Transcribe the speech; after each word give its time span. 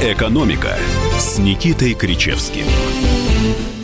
«Экономика» 0.00 0.76
с 1.18 1.38
Никитой 1.38 1.94
Кричевским. 1.94 2.64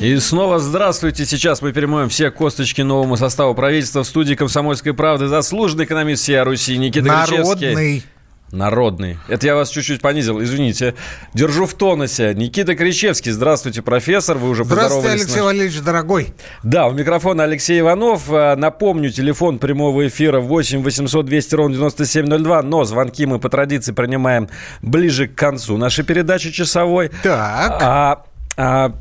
И 0.01 0.17
снова 0.19 0.61
здравствуйте. 0.61 1.27
Сейчас 1.27 1.61
мы 1.61 1.73
перемоем 1.73 2.09
все 2.09 2.31
косточки 2.31 2.83
новому 2.83 3.17
составу 3.17 3.53
правительства 3.57 4.05
в 4.05 4.07
студии 4.07 4.37
«Комсомольской 4.37 4.95
правды». 4.95 5.27
Заслуженный 5.27 5.87
экономист 5.87 6.23
всей 6.23 6.41
Руси 6.43 6.79
Никита 6.79 7.09
Народный. 7.09 7.57
Кричевский. 7.57 8.05
Народный. 8.55 9.19
Это 9.29 9.47
я 9.47 9.55
вас 9.55 9.69
чуть-чуть 9.69 10.01
понизил, 10.01 10.43
извините. 10.43 10.95
Держу 11.35 11.67
в 11.67 11.75
тонусе. 11.75 12.35
Никита 12.35 12.75
Кричевский. 12.75 13.33
Здравствуйте, 13.33 13.83
профессор. 13.83 14.39
Вы 14.39 14.49
уже 14.49 14.65
Здравствуйте, 14.65 14.95
поздоровались. 14.95 15.23
Алексей 15.23 15.41
с 15.41 15.45
Валерьевич, 15.45 15.81
дорогой. 15.81 16.35
Да, 16.63 16.87
у 16.87 16.93
микрофона 16.93 17.45
Алексей 17.45 17.81
Иванов. 17.81 18.23
А, 18.31 18.57
Напомню, 18.57 19.11
телефон 19.11 19.59
прямого 19.59 20.07
эфира 20.07 20.41
8 20.41 20.83
800 20.83 21.27
200 21.27 21.55
ровно 21.55 21.75
9702. 21.75 22.63
Но 22.63 22.85
звонки 22.85 23.27
мы 23.27 23.39
по 23.39 23.49
традиции 23.49 23.93
принимаем 23.93 24.49
ближе 24.83 25.29
к 25.29 25.35
концу 25.35 25.77
нашей 25.77 26.05
передачи 26.05 26.51
часовой. 26.51 27.11
Так. 27.23 27.79
А, 27.83 28.25
а, 28.57 28.93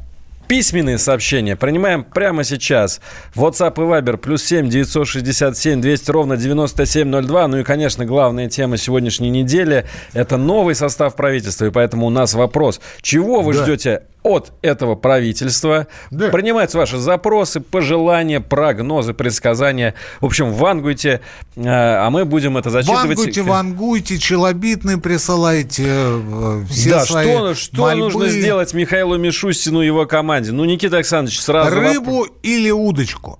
Письменные 0.53 0.99
сообщения 0.99 1.55
принимаем 1.55 2.03
прямо 2.03 2.43
сейчас. 2.43 3.01
WhatsApp 3.35 3.73
и 3.77 3.79
Viber 3.81 4.17
плюс 4.17 4.43
7 4.43 4.69
967 4.69 5.81
200 5.81 6.11
ровно 6.11 6.37
9702. 6.37 7.47
Ну 7.47 7.57
и, 7.57 7.63
конечно, 7.63 8.05
главная 8.05 8.47
тема 8.49 8.77
сегодняшней 8.77 9.31
недели– 9.31 9.87
это 10.13 10.37
новый 10.37 10.75
состав 10.75 11.15
правительства. 11.15 11.65
И 11.65 11.71
поэтому 11.71 12.05
у 12.05 12.11
нас 12.11 12.35
вопрос. 12.35 12.81
Чего 13.01 13.41
вы 13.41 13.55
Да. 13.55 13.63
ждете 13.63 14.03
от 14.23 14.53
этого 14.61 14.95
правительства? 14.95 15.87
Да. 16.11 16.29
Принимаются 16.29 16.77
ваши 16.77 16.97
запросы, 16.97 17.59
пожелания, 17.59 18.39
прогнозы, 18.39 19.13
предсказания. 19.13 19.93
В 20.21 20.25
общем, 20.25 20.51
вангуйте, 20.51 21.21
э, 21.55 21.61
а 21.65 22.09
мы 22.09 22.25
будем 22.25 22.57
это 22.57 22.69
зачитывать. 22.69 23.17
Вангуйте, 23.17 23.41
вангуйте, 23.41 24.17
челобитные 24.17 24.97
присылайте 24.97 25.85
э, 25.87 26.63
все 26.69 26.89
да, 26.89 27.05
свои 27.05 27.25
что, 27.25 27.53
что 27.53 27.81
мольбы. 27.81 27.99
нужно 28.01 28.29
сделать 28.29 28.73
Михаилу 28.73 29.17
Мишустину 29.17 29.81
и 29.81 29.85
его 29.85 30.05
команде? 30.05 30.51
Ну, 30.51 30.65
Никита 30.65 30.97
Александрович, 30.97 31.39
сразу... 31.39 31.75
Рыбу 31.75 32.25
или 32.41 32.71
удочку? 32.71 33.39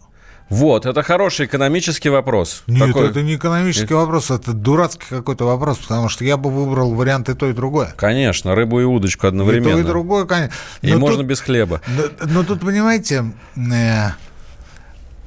Вот, 0.49 0.85
это 0.85 1.01
хороший 1.03 1.45
экономический 1.47 2.09
вопрос. 2.09 2.63
Нет, 2.67 2.87
Такой- 2.87 3.09
это 3.09 3.21
не 3.23 3.35
экономический 3.35 3.93
вопрос, 3.93 4.29
это 4.29 4.53
дурацкий 4.53 5.05
какой-то 5.09 5.45
вопрос, 5.45 5.77
потому 5.79 6.09
что 6.09 6.23
я 6.25 6.37
бы 6.37 6.51
выбрал 6.51 6.93
вариант 6.93 7.29
и 7.29 7.33
то, 7.33 7.49
и 7.49 7.53
другое. 7.53 7.93
Конечно, 7.95 8.53
рыбу 8.53 8.79
и 8.79 8.83
удочку 8.83 9.25
И 9.25 9.29
одновременно. 9.29 9.73
то, 9.73 9.79
и 9.79 9.83
другое, 9.83 10.25
конечно. 10.25 10.53
И 10.81 10.91
Но 10.93 10.99
можно 10.99 11.19
тут- 11.19 11.27
без 11.27 11.39
хлеба. 11.41 11.81
Но, 11.87 12.03
но 12.27 12.43
тут, 12.43 12.59
понимаете, 12.61 13.33
э, 13.55 14.09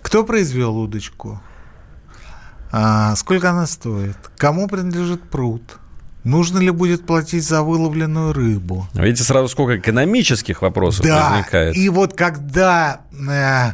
кто 0.03 0.23
произвел 0.25 0.77
удочку? 0.79 1.41
А, 2.73 3.17
сколько 3.17 3.51
она 3.51 3.67
стоит? 3.67 4.17
Кому 4.37 4.69
принадлежит 4.69 5.23
пруд? 5.31 5.63
Нужно 6.25 6.59
ли 6.59 6.71
будет 6.71 7.07
платить 7.07 7.45
за 7.47 7.63
выловленную 7.63 8.33
рыбу? 8.33 8.89
Видите, 8.95 9.23
сразу 9.23 9.49
сколько 9.49 9.79
экономических 9.79 10.61
вопросов 10.63 11.05
Да, 11.07 11.31
возникает. 11.31 11.77
и 11.77 11.89
вот 11.89 12.15
когда 12.15 13.01
э, 13.13 13.71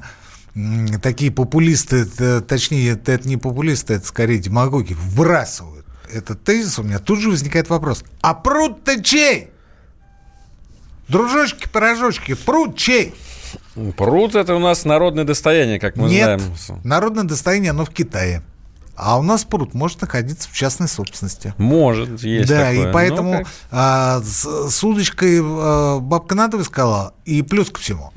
такие 1.03 1.31
популисты, 1.31 2.05
т- 2.05 2.41
точнее, 2.43 2.91
это, 2.91 3.13
это 3.13 3.29
не 3.29 3.37
популисты, 3.37 3.95
это 3.95 4.07
скорее 4.07 4.39
демагоги, 4.39 4.95
вбрасывают 4.95 5.87
этот 6.13 6.45
тезис, 6.45 6.79
у 6.79 6.83
меня 6.83 6.99
тут 6.99 7.21
же 7.21 7.31
возникает 7.31 7.71
вопрос. 7.71 8.05
А 8.21 8.35
пруд-то 8.35 9.03
чей? 9.03 9.49
Дружочки, 11.09 11.69
пирожочки, 11.69 12.35
пруд 12.35 12.77
чей? 12.77 13.15
Пруд– 13.97 14.35
это 14.37 14.55
у 14.55 14.59
нас 14.59 14.85
народное 14.85 15.25
достояние, 15.25 15.79
как 15.81 15.97
мы 15.97 16.09
Нет, 16.09 16.41
знаем. 16.41 16.81
народное 16.85 17.25
достояние, 17.25 17.71
оно 17.71 17.85
в 17.85 17.91
Китае. 17.91 18.43
А 18.95 19.19
у 19.19 19.23
нас 19.23 19.45
пруд 19.45 19.73
может 19.75 20.01
находиться 20.03 20.49
в 20.49 20.53
частной 20.53 20.87
собственности. 20.87 21.55
Может, 21.57 22.23
есть 22.23 22.49
да, 22.49 22.59
такое. 22.67 22.83
и 22.83 22.87
Ну, 22.87 22.93
поэтому 22.93 23.33
как- 23.39 23.47
а, 23.71 24.21
с, 24.23 24.71
с 24.71 24.85
удочкой 24.85 25.41
а, 25.43 25.99
бабка 25.99 26.35
надо 26.35 26.63
сказала, 26.63 27.15
и 27.25 27.41
плюс 27.43 27.71
ко 27.71 27.81
всему. 27.81 28.12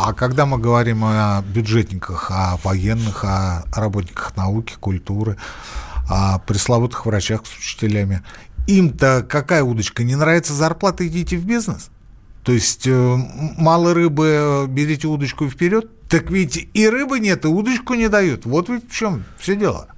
А 0.00 0.12
когда 0.12 0.46
мы 0.46 0.58
говорим 0.58 1.02
о 1.04 1.42
бюджетниках, 1.42 2.30
о 2.30 2.56
военных, 2.62 3.24
о 3.24 3.64
работниках 3.72 4.36
науки, 4.36 4.74
культуры, 4.78 5.36
о 6.08 6.38
пресловутых 6.38 7.04
врачах 7.04 7.44
с 7.44 7.58
учителями, 7.58 8.22
им-то 8.68 9.26
какая 9.28 9.64
удочка? 9.64 10.04
Не 10.04 10.14
нравится 10.14 10.54
зарплата, 10.54 11.04
идите 11.04 11.36
в 11.36 11.44
бизнес? 11.44 11.90
То 12.44 12.52
есть 12.52 12.86
э, 12.86 13.16
мало 13.58 13.92
рыбы, 13.92 14.26
э, 14.26 14.66
берите 14.68 15.08
удочку 15.08 15.48
вперед? 15.48 15.90
Так 16.08 16.30
ведь 16.30 16.68
и 16.74 16.88
рыбы 16.88 17.18
нет, 17.18 17.44
и 17.44 17.48
удочку 17.48 17.94
не 17.94 18.08
дают. 18.08 18.46
Вот 18.46 18.68
ведь 18.68 18.88
в 18.88 18.94
чем 18.94 19.24
все 19.36 19.56
дело. 19.56 19.88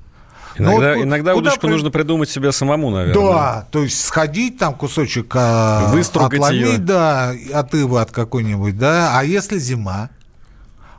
Ну 0.60 0.71
Иногда, 0.72 0.94
ку- 0.94 1.03
иногда 1.03 1.32
куда 1.34 1.48
удочку 1.48 1.66
при- 1.66 1.71
нужно 1.72 1.91
придумать 1.91 2.28
себе 2.31 2.53
самому, 2.53 2.91
наверное. 2.91 3.15
Да, 3.22 3.66
то 3.71 3.82
есть 3.82 4.04
сходить 4.04 4.59
там 4.59 4.75
кусочек 4.75 5.32
а, 5.34 5.87
отломить, 5.91 6.50
её. 6.50 6.78
да, 6.78 7.32
от 7.54 7.75
ивы 7.75 8.00
от 8.00 8.10
какой-нибудь, 8.10 8.78
да. 8.78 9.19
А 9.19 9.25
если 9.25 9.59
зима? 9.59 10.10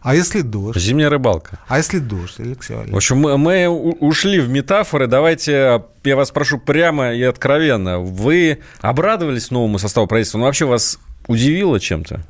А 0.04 0.16
если 0.16 0.42
дождь? 0.42 0.80
Зимняя 0.80 1.10
рыбалка. 1.12 1.60
А 1.68 1.78
если 1.78 2.00
дождь, 2.00 2.40
Алексей 2.40 2.74
В 2.74 2.78
Валерьевич? 2.78 2.96
общем, 2.96 3.18
мы, 3.18 3.38
мы 3.38 3.68
ушли 3.70 4.40
в 4.40 4.50
метафоры. 4.50 5.06
Давайте, 5.06 5.84
я 6.04 6.16
вас 6.16 6.32
прошу 6.32 6.58
прямо 6.58 7.14
и 7.14 7.22
откровенно. 7.22 8.00
Вы 8.00 8.60
обрадовались 8.82 9.52
новому 9.52 9.78
составу 9.78 10.08
правительства? 10.08 10.40
Ну, 10.40 10.46
вообще 10.46 10.66
вас 10.66 10.98
удивило 11.28 11.80
чем-то? 11.80 12.22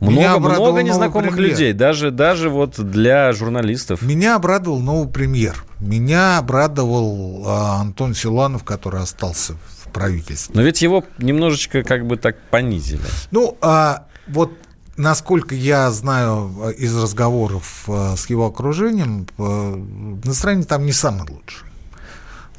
Много, 0.00 0.48
много 0.48 0.82
незнакомых 0.82 1.36
людей, 1.36 1.72
даже, 1.72 2.10
даже 2.10 2.48
вот 2.48 2.80
для 2.80 3.32
журналистов. 3.32 4.02
Меня 4.02 4.36
обрадовал 4.36 4.80
новый 4.80 5.08
премьер. 5.08 5.64
Меня 5.78 6.38
обрадовал 6.38 7.44
а, 7.46 7.80
Антон 7.80 8.14
Силуанов, 8.14 8.64
который 8.64 9.02
остался 9.02 9.54
в 9.84 9.88
правительстве. 9.92 10.54
Но 10.54 10.62
ведь 10.62 10.82
его 10.82 11.04
немножечко 11.18 11.82
как 11.82 12.06
бы 12.06 12.16
так 12.16 12.36
понизили. 12.50 13.02
Ну, 13.30 13.56
а, 13.60 14.06
вот 14.26 14.52
насколько 14.96 15.54
я 15.54 15.90
знаю 15.90 16.52
а, 16.60 16.70
из 16.70 16.96
разговоров 16.96 17.84
а, 17.88 18.16
с 18.16 18.28
его 18.30 18.46
окружением, 18.46 19.26
а, 19.38 19.76
настроение 20.24 20.66
там 20.66 20.86
не 20.86 20.92
самое 20.92 21.24
лучшее. 21.30 21.69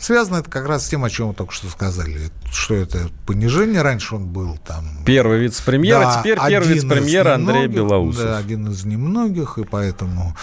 Связано 0.01 0.37
это 0.37 0.49
как 0.49 0.65
раз 0.67 0.85
с 0.85 0.89
тем, 0.89 1.03
о 1.03 1.09
чем 1.11 1.27
вы 1.27 1.33
только 1.35 1.53
что 1.53 1.67
сказали, 1.69 2.31
что 2.51 2.73
это 2.73 3.09
понижение. 3.27 3.83
Раньше 3.83 4.15
он 4.15 4.25
был 4.25 4.57
там... 4.65 4.83
Первый 5.05 5.39
вице-премьер, 5.39 5.97
а 5.97 6.05
Да, 6.05 6.19
теперь 6.19 6.39
первый 6.47 6.73
вице-премьер 6.73 7.27
Андрей 7.27 7.67
Белоусов. 7.67 8.23
Да, 8.23 8.37
один 8.39 8.67
из 8.71 8.83
немногих, 8.83 9.59
и 9.59 9.63
поэтому 9.63 10.35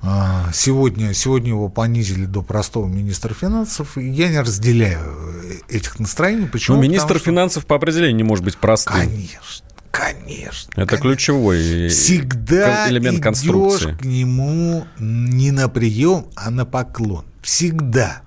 а, 0.00 0.48
сегодня, 0.52 1.12
сегодня 1.12 1.48
его 1.50 1.68
понизили 1.68 2.24
до 2.24 2.42
простого 2.42 2.86
министра 2.86 3.34
финансов. 3.34 3.98
И 3.98 4.08
я 4.08 4.28
не 4.28 4.38
разделяю 4.40 5.00
э, 5.70 5.76
этих 5.76 5.98
настроений. 5.98 6.46
Почему? 6.46 6.76
Ну, 6.76 6.82
министр 6.84 7.06
Потому 7.08 7.18
что- 7.18 7.30
финансов 7.30 7.66
по 7.66 7.74
определению 7.74 8.16
не 8.16 8.22
может 8.22 8.44
быть 8.44 8.58
простым. 8.58 8.94
Конечно, 8.94 9.66
конечно. 9.90 10.70
Это 10.76 10.86
конечно. 10.86 10.98
ключевой 10.98 11.88
Всегда 11.88 12.88
элемент 12.90 13.20
конструкции. 13.20 13.96
к 13.96 14.04
нему 14.04 14.86
не 15.00 15.50
на 15.50 15.68
прием, 15.68 16.26
а 16.36 16.50
на 16.50 16.64
поклон. 16.64 17.24
Всегда. 17.42 18.20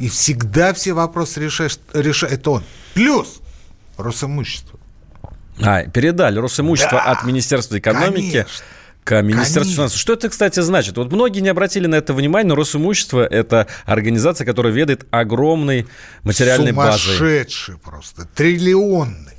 И 0.00 0.08
всегда 0.08 0.72
все 0.72 0.92
вопросы 0.94 1.40
решаешь, 1.40 1.78
решает 1.92 2.46
он. 2.48 2.64
Плюс 2.94 3.40
Росимущество. 3.98 4.80
А, 5.62 5.84
передали 5.84 6.38
Росимущество 6.38 6.98
Да, 7.04 7.12
от 7.12 7.24
Министерства 7.24 7.78
экономики 7.78 8.30
конечно. 8.30 8.64
к 9.04 9.22
Министерству 9.22 9.60
Конечно. 9.60 9.74
финансов. 9.74 9.98
Что 9.98 10.12
это, 10.14 10.28
кстати, 10.30 10.60
значит? 10.60 10.96
Вот 10.96 11.12
многие 11.12 11.40
не 11.40 11.50
обратили 11.50 11.86
на 11.86 11.96
это 11.96 12.14
внимание, 12.14 12.48
но 12.48 12.54
Росимущество– 12.54 13.20
это 13.30 13.66
организация, 13.84 14.46
которая 14.46 14.72
ведает 14.72 15.06
огромной 15.10 15.86
материальной 16.22 16.72
базой. 16.72 17.16
Сумасшедший 17.16 17.76
просто. 17.76 18.26
Триллионный. 18.34 19.34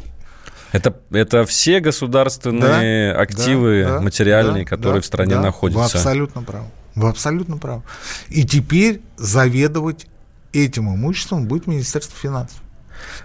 Это, 0.72 0.96
это 1.12 1.46
все 1.46 1.80
государственные 1.80 3.14
Да, 3.14 3.20
активы 3.20 3.84
да, 3.84 3.94
да, 3.96 4.02
материальные, 4.02 4.64
да, 4.64 4.70
которые 4.70 5.00
да, 5.00 5.02
в 5.02 5.06
стране 5.06 5.36
да. 5.36 5.42
находятся. 5.42 5.80
Вы 5.80 5.86
абсолютно 5.86 6.44
правы. 6.44 6.68
Вы 6.96 7.10
абсолютно 7.10 7.58
правы. 7.58 7.84
И 8.30 8.46
теперь 8.46 9.02
заведовать 9.18 10.08
этим 10.54 10.94
имуществом 10.94 11.46
будет 11.46 11.68
Министерство 11.68 12.18
финансов. 12.18 12.58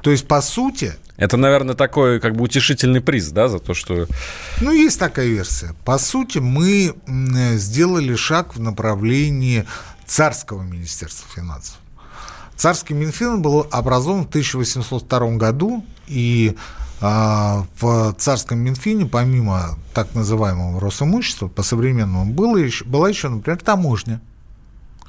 То 0.02 0.10
есть, 0.10 0.26
по 0.26 0.40
сути, 0.40 0.94
Это, 1.16 1.36
наверное, 1.36 1.74
такой 1.74 2.20
как 2.20 2.34
бы 2.34 2.44
утешительный 2.44 3.00
приз, 3.00 3.30
да, 3.30 3.48
за 3.48 3.58
то, 3.58 3.74
что... 3.74 4.06
Ну, 4.60 4.70
есть 4.70 4.98
такая 4.98 5.26
версия. 5.26 5.74
По 5.84 5.98
сути, 5.98 6.38
мы 6.38 6.94
сделали 7.56 8.14
шаг 8.16 8.54
в 8.54 8.60
направлении 8.60 9.66
царского 10.06 10.62
министерства 10.62 11.28
финансов. 11.34 11.76
Царский 12.54 12.94
Минфин 12.94 13.42
был 13.42 13.66
образован 13.70 14.24
в 14.24 14.28
1802 14.28 15.36
году, 15.36 15.84
и 16.06 16.56
а, 17.00 17.66
в 17.78 18.14
царском 18.18 18.58
Минфине, 18.58 19.04
помимо 19.06 19.78
так 19.92 20.14
называемого 20.14 20.80
Росимущества, 20.80 21.48
по-современному, 21.48 22.32
было 22.32 22.56
еще, 22.56 22.84
была 22.84 23.08
еще, 23.08 23.28
например, 23.28 23.58
таможня. 23.60 24.20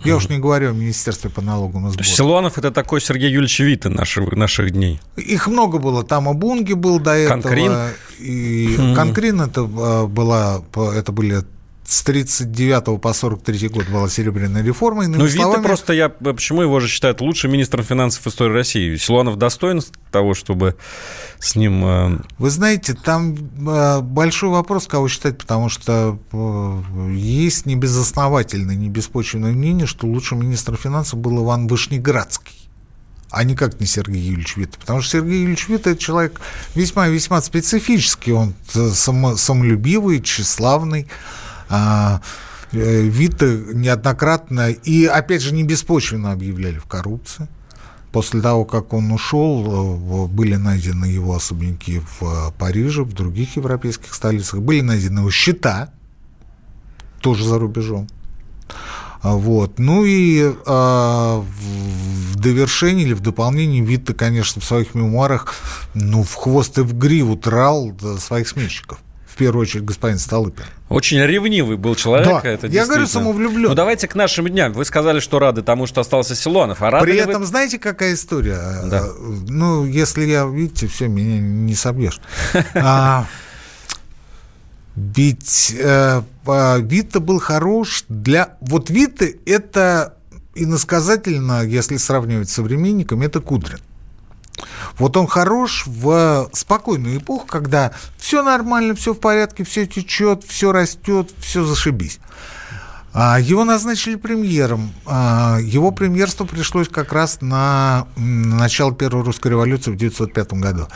Я 0.04 0.16
уж 0.16 0.30
не 0.30 0.38
говорю 0.38 0.70
о 0.70 0.74
Министерстве 0.74 1.30
по 1.30 1.42
налогам 1.42 1.88
и 1.88 1.92
сборам. 1.92 2.06
Силуанов– 2.06 2.58
это 2.60 2.72
такой 2.72 3.02
Сергей 3.02 3.32
Юльевич 3.32 3.60
Вита 3.60 3.90
наших, 3.90 4.32
наших 4.34 4.72
дней. 4.72 5.00
Их 5.16 5.48
много 5.48 5.80
было. 5.80 6.04
Там 6.04 6.30
и 6.30 6.34
Бунги 6.34 6.74
был 6.74 7.00
до 7.00 7.12
этого. 7.12 7.42
Конкрин? 7.42 7.74
И 8.20 8.78
Конкрин 8.96 9.42
это, 9.42 9.62
а, 9.62 10.08
была, 10.08 10.62
это 10.96 11.12
были 11.12 11.44
с 11.88 12.04
39 12.04 13.00
по 13.00 13.14
43 13.14 13.70
год 13.70 13.88
была 13.88 14.10
серебряная 14.10 14.62
реформа. 14.62 15.08
Ну, 15.08 15.24
Вита 15.24 15.44
словами... 15.44 15.64
просто, 15.64 15.94
я 15.94 16.10
почему 16.10 16.62
его 16.62 16.82
же 16.82 16.90
считают 16.90 17.22
лучшим 17.22 17.54
министром 17.54 17.86
финансов 17.86 18.28
истории 18.28 18.52
России? 18.52 18.98
Силуанов 18.98 19.38
достоин 19.38 19.82
того, 20.12 20.34
чтобы 20.34 20.76
с 21.40 21.56
ним... 21.56 21.86
Э, 21.86 22.20
Вы 22.40 22.50
знаете, 22.50 22.94
там 22.94 23.36
э, 23.36 24.02
большой 24.02 24.50
вопрос, 24.50 24.86
кого 24.88 25.08
считать, 25.08 25.38
потому 25.38 25.70
что 25.70 26.20
э, 26.34 27.12
есть 27.14 27.66
небезосновательное, 27.66 28.76
небеспочвенное 28.76 29.54
мнение, 29.54 29.88
что 29.88 30.08
лучшим 30.08 30.42
министром 30.42 30.76
финансов 30.76 31.20
был 31.20 31.42
Иван 31.42 31.68
Вышнеградский 31.68 32.68
а 33.30 33.44
никак 33.44 33.80
не 33.80 33.86
Сергей 33.86 34.22
Юрьевич 34.22 34.56
Вита. 34.56 34.78
Потому 34.80 35.02
что 35.02 35.20
Сергей 35.20 35.40
Юрьевич 35.40 35.68
Вита– 35.68 35.90
это 35.92 36.02
человек 36.02 36.40
весьма-весьма 36.76 37.42
специфический. 37.42 38.32
Он 38.32 38.54
само, 38.94 39.36
самолюбивый, 39.36 40.22
тщеславный. 40.22 41.08
А, 41.70 42.22
э, 42.72 43.02
Вита 43.02 43.46
неоднократно 43.46 44.70
и, 44.72 45.06
опять 45.06 45.42
же, 45.42 45.54
не 45.54 45.64
беспочвенно 45.64 46.32
объявляли 46.32 46.78
в 46.78 46.86
коррупции. 46.86 47.48
После 48.12 48.42
того, 48.42 48.66
как 48.66 48.94
он 48.94 49.12
ушел, 49.12 50.26
э, 50.26 50.28
были 50.28 50.56
найдены 50.56 51.06
его 51.06 51.36
особняки 51.36 52.00
в 52.00 52.24
э, 52.24 52.52
Париже, 52.58 53.04
в 53.04 53.14
других 53.14 53.58
европейских 53.58 54.14
столицах. 54.14 54.62
Были 54.62 54.82
найдены 54.82 55.20
его 55.20 55.32
счета, 55.32 55.92
тоже 57.22 57.44
за 57.44 57.60
рубежом. 57.60 58.08
А, 59.22 59.34
вот. 59.34 59.78
Ну 59.78 60.06
и 60.06 60.42
э, 60.42 60.52
в 60.66 62.36
довершении 62.38 63.04
или 63.04 63.14
в 63.14 63.20
дополнении 63.20 63.82
Витта, 63.82 64.14
конечно, 64.14 64.62
в 64.62 64.66
своих 64.66 64.96
мемуарах 64.96 65.54
ну, 65.94 66.24
в 66.24 66.34
хвост 66.34 66.78
и 66.78 66.82
в 66.82 66.98
гриву 66.98 67.36
трал 67.36 67.94
своих 68.20 68.48
сменщиков 68.48 69.00
первую 69.38 69.62
очередь 69.62 69.86
господин 69.86 70.20
Столыпин. 70.20 70.66
Очень 70.90 71.20
ревнивый 71.20 71.78
был 71.78 71.96
человек. 71.96 72.44
Да, 72.44 72.50
это 72.50 72.68
я 72.68 72.86
говорю, 72.86 73.08
самовлюблен. 73.08 73.70
Ну, 73.70 73.76
давайте 73.76 74.08
к 74.08 74.16
нашим 74.16 74.48
дням. 74.48 74.74
Вы 74.74 74.86
сказали, 74.86 75.20
что 75.20 75.40
рады 75.40 75.62
тому, 75.62 75.88
что 75.88 76.02
остался 76.02 76.36
Силуанов. 76.36 76.82
А 76.82 76.90
рады 76.90 77.06
При 77.06 77.18
этом, 77.18 77.42
вы... 77.42 77.48
знаете, 77.48 77.80
какая 77.80 78.14
история? 78.14 78.60
Да. 78.86 79.06
Ну, 79.48 79.86
если 79.86 80.26
я, 80.26 80.46
видите, 80.46 80.88
все, 80.88 81.08
меня 81.08 81.40
не 81.40 81.76
собьешь. 81.76 82.20
А, 82.74 83.26
ведь 84.96 85.76
э, 85.80 86.22
Вита 86.80 87.20
был 87.20 87.40
хорош 87.40 88.06
для... 88.10 88.58
Вот 88.62 88.90
Вита– 88.90 89.26
это 89.46 90.18
иносказательно, 90.56 91.64
если 91.64 91.98
сравнивать 91.98 92.50
с 92.50 92.54
современниками, 92.54 93.26
это 93.26 93.40
Кудрин. 93.40 93.80
Вот 94.98 95.18
он 95.18 95.28
хорош 95.28 95.84
в 95.86 96.50
спокойную 96.54 97.18
эпоху, 97.18 97.46
когда 97.46 97.92
все 98.18 98.42
нормально, 98.42 98.96
все 98.96 99.14
в 99.14 99.20
порядке, 99.20 99.64
все 99.64 99.86
течет, 99.86 100.44
все 100.44 100.72
растет, 100.72 101.32
все 101.40 101.64
зашибись. 101.64 102.20
А, 103.14 103.40
его 103.40 103.64
назначили 103.64 104.16
премьером. 104.16 104.94
А, 105.06 105.58
его 105.60 105.92
премьерство 105.92 106.46
пришлось 106.46 106.88
как 106.88 107.14
раз 107.14 107.42
на 107.42 108.08
начало 108.16 108.94
Первой 108.94 109.24
русской 109.24 109.50
революции 109.50 109.92
в 109.92 109.96
1905 109.96 110.54
году. 110.54 110.88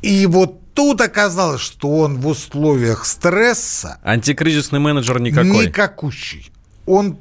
И 0.00 0.26
вот 0.26 0.60
тут 0.72 1.00
оказалось, 1.02 1.60
что 1.60 1.98
он 1.98 2.18
в 2.18 2.26
условиях 2.26 3.04
стресса... 3.04 3.98
Антикризисный 4.02 4.78
менеджер 4.78 5.20
никакой. 5.20 5.66
Никакущий. 5.66 6.50
Он 6.86 7.18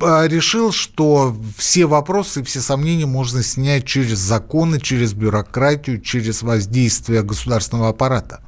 решил, 0.00 0.72
что 0.72 1.36
все 1.56 1.86
вопросы, 1.86 2.42
все 2.42 2.60
сомнения 2.60 3.06
можно 3.06 3.42
снять 3.42 3.84
через 3.84 4.18
законы, 4.18 4.80
через 4.80 5.12
бюрократию, 5.12 6.00
через 6.00 6.42
воздействие 6.42 7.22
государственного 7.22 7.90
аппарата. 7.90 8.40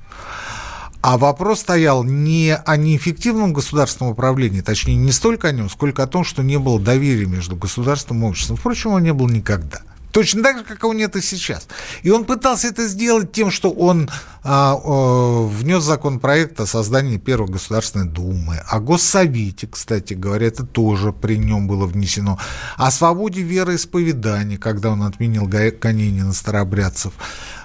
А 1.03 1.17
вопрос 1.17 1.61
стоял 1.61 2.05
не 2.05 2.55
о 2.55 2.77
неэффективном 2.77 3.55
государственном 3.55 4.13
управлении, 4.13 4.61
точнее, 4.61 4.97
не 4.97 5.13
столько 5.13 5.49
о 5.49 5.53
нем, 5.53 5.71
сколько 5.71 6.03
о 6.03 6.07
том, 6.07 6.25
что 6.25 6.43
не 6.43 6.59
было 6.59 6.79
доверия 6.79 7.25
между 7.25 7.57
государством 7.57 8.23
и 8.23 8.29
обществом. 8.29 8.57
Впрочем, 8.57 8.91
его 8.91 9.01
не 9.01 9.13
было 9.15 9.29
никогда. 9.29 9.81
Точно 10.13 10.43
так 10.43 10.59
же, 10.59 10.65
как 10.65 10.83
его 10.83 10.93
нет 10.93 11.15
и 11.17 11.21
сейчас. 11.21 11.69
И 12.03 12.11
он 12.11 12.25
пытался 12.25 12.69
это 12.69 12.87
сделать 12.87 13.33
тем, 13.33 13.51
что 13.51 13.71
он 13.71 14.11
а, 14.43 14.75
а, 14.75 15.47
внес 15.47 15.83
законопроект 15.85 16.61
о 16.61 16.67
создании 16.67 17.19
Первой 17.19 17.49
Государственной 17.49 18.07
Думы, 18.07 18.59
о 18.67 18.81
Госсовете, 18.81 19.67
кстати 19.67 20.15
говоря, 20.15 20.47
это 20.47 20.65
тоже 20.65 21.13
при 21.13 21.37
нем 21.37 21.69
было 21.69 21.87
внесено, 21.87 22.39
о 22.77 22.91
свободе 22.91 23.43
вероисповедания, 23.43 24.59
когда 24.59 24.91
он 24.91 25.03
отменил 25.03 25.47
гонение 25.47 26.25
на 26.25 26.33
старобрядцев, 26.33 27.13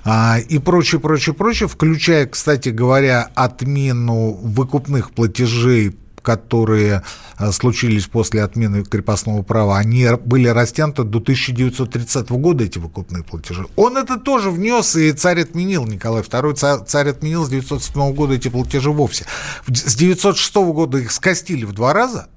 а, 0.03 0.37
и 0.37 0.59
прочее, 0.59 1.01
прочее, 1.01 1.33
прочее, 1.33 1.67
включая, 1.67 2.27
кстати 2.27 2.69
говоря, 2.69 3.31
отмену 3.33 4.33
выкупных 4.33 5.11
платежей 5.11 5.97
которые 6.25 7.03
э, 7.37 7.51
случились 7.51 8.07
после 8.07 8.43
отмены 8.43 8.83
крепостного 8.83 9.43
права, 9.43 9.77
они 9.77 10.07
были 10.25 10.47
растянуты 10.47 11.03
до 11.03 11.19
1930 11.19 12.29
года, 12.31 12.63
эти 12.63 12.79
выкупные 12.79 13.23
платежи. 13.23 13.65
Он 13.75 13.95
это 13.97 14.19
тоже 14.19 14.49
внес, 14.49 14.95
и 14.95 15.11
царь 15.13 15.41
отменил, 15.41 15.85
Николай 15.85 16.23
II, 16.23 16.85
царь 16.85 17.09
отменил 17.09 17.45
с 17.45 17.47
1907 17.47 18.13
года 18.13 18.33
эти 18.33 18.49
платежи 18.49 18.91
вовсе. 18.91 19.25
С 19.67 19.95
1906 19.95 20.55
года 20.55 20.97
их 20.97 21.11
скостили 21.11 21.63
в 21.63 21.71
два 21.71 21.93
раза, 21.93 22.27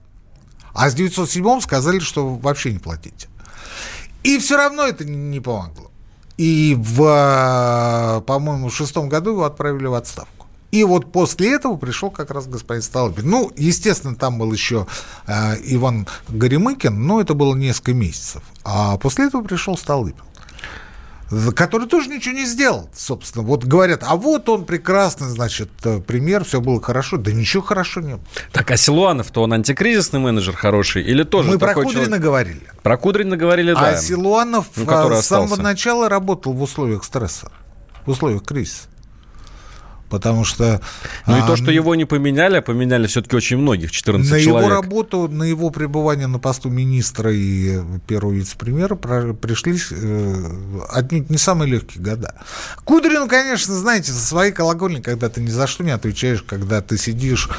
а 0.75 0.91
с 0.91 0.94
1907 0.94 1.61
сказали, 1.61 1.99
что 1.99 2.29
вообще 2.29 2.73
не 2.73 2.79
платите. 2.79 3.29
И 4.23 4.38
все 4.38 4.56
равно 4.56 4.87
это 4.87 5.05
не 5.05 5.41
помогло. 5.41 5.91
И 6.37 6.76
в, 6.79 7.02
э, 7.02 8.20
по-моему, 8.20 8.69
в 8.69 8.75
шестом 8.75 9.08
году 9.08 9.31
его 9.31 9.44
отправили 9.44 9.87
в 9.87 9.94
отставку. 9.94 10.38
И 10.70 10.85
вот 10.85 11.12
после 11.12 11.55
этого 11.55 11.76
пришел 11.76 12.11
как 12.11 12.31
раз 12.31 12.47
господин 12.47 12.82
Столыпин. 12.82 13.29
Ну, 13.29 13.50
естественно, 13.56 14.15
там 14.15 14.38
был 14.38 14.53
еще 14.53 14.87
э, 15.26 15.56
Иван 15.65 16.06
Горемыкин, 16.29 17.06
но 17.06 17.20
это 17.20 17.35
было 17.35 17.55
несколько 17.55 17.94
месяцев. 17.94 18.43
А 18.65 18.99
после 18.99 19.26
этого 19.26 19.43
пришел 19.43 19.76
Столыпин 19.76 20.25
который 21.55 21.87
тоже 21.87 22.09
ничего 22.09 22.35
не 22.35 22.47
сделал, 22.47 22.88
собственно. 22.94 23.44
Вот 23.44 23.65
говорят, 23.65 24.03
а 24.03 24.17
вот 24.17 24.49
он 24.49 24.65
прекрасный, 24.65 25.29
значит, 25.29 25.69
э, 25.85 26.00
пример, 26.00 26.44
все 26.44 26.61
было 26.61 26.81
хорошо. 26.81 27.19
Да 27.19 27.32
ничего 27.32 27.62
хорошо 27.62 28.00
не 28.00 28.15
было. 28.15 28.25
Так, 28.53 28.70
а 28.70 28.76
Силуанов-то 28.76 29.43
он 29.43 29.53
антикризисный 29.53 30.20
менеджер 30.20 30.56
хороший 30.56 31.03
или 31.03 31.25
тоже 31.25 31.50
Мы 31.50 31.59
про 31.59 31.75
Кудрина 31.75 32.05
человек... 32.05 32.23
говорили. 32.23 32.62
Про 32.82 32.97
Кудрина 32.97 33.37
говорили, 33.37 33.75
да. 33.75 33.91
А 33.91 33.97
Силуанов 33.97 34.69
ну, 34.76 35.17
с 35.20 35.26
самого 35.26 35.56
начала 35.56 36.09
работал 36.09 36.55
в 36.55 36.62
условиях 36.62 37.05
стресса, 37.05 37.53
в 38.06 38.11
условиях 38.11 38.44
кризиса. 38.44 38.85
Потому 40.08 40.44
что... 40.44 40.81
Ну 41.26 41.37
и 41.37 41.40
а, 41.40 41.46
то, 41.46 41.56
что 41.56 41.70
его 41.70 41.94
не 41.94 42.05
поменяли, 42.05 42.56
а 42.56 42.62
поменяли 42.62 43.06
все-таки 43.06 43.37
очень 43.37 43.58
многих, 43.58 43.90
14 43.90 44.31
на 44.31 44.40
человек. 44.40 44.69
На 44.69 44.75
его 44.75 44.82
работу, 44.82 45.28
на 45.28 45.43
его 45.43 45.70
пребывание 45.70 46.26
на 46.26 46.38
посту 46.38 46.70
министра 46.70 47.32
и 47.32 47.81
первого 48.06 48.32
вице-премьера 48.32 48.94
пришли 48.94 49.78
э, 49.90 50.44
отнюдь 50.90 51.31
не 51.31 51.38
самые 51.38 51.70
легкие 51.70 52.02
года. 52.02 52.34
Кудрин, 52.84 53.29
конечно, 53.29 53.74
знаете, 53.74 54.12
со 54.12 54.27
своей 54.27 54.53
колокольни, 54.53 55.00
когда 55.00 55.29
ты 55.29 55.41
ни 55.41 55.50
за 55.50 55.67
что 55.67 55.84
не 55.84 55.91
отвечаешь, 55.91 56.43
когда 56.43 56.81
ты 56.81 56.96
сидишь 56.96 57.50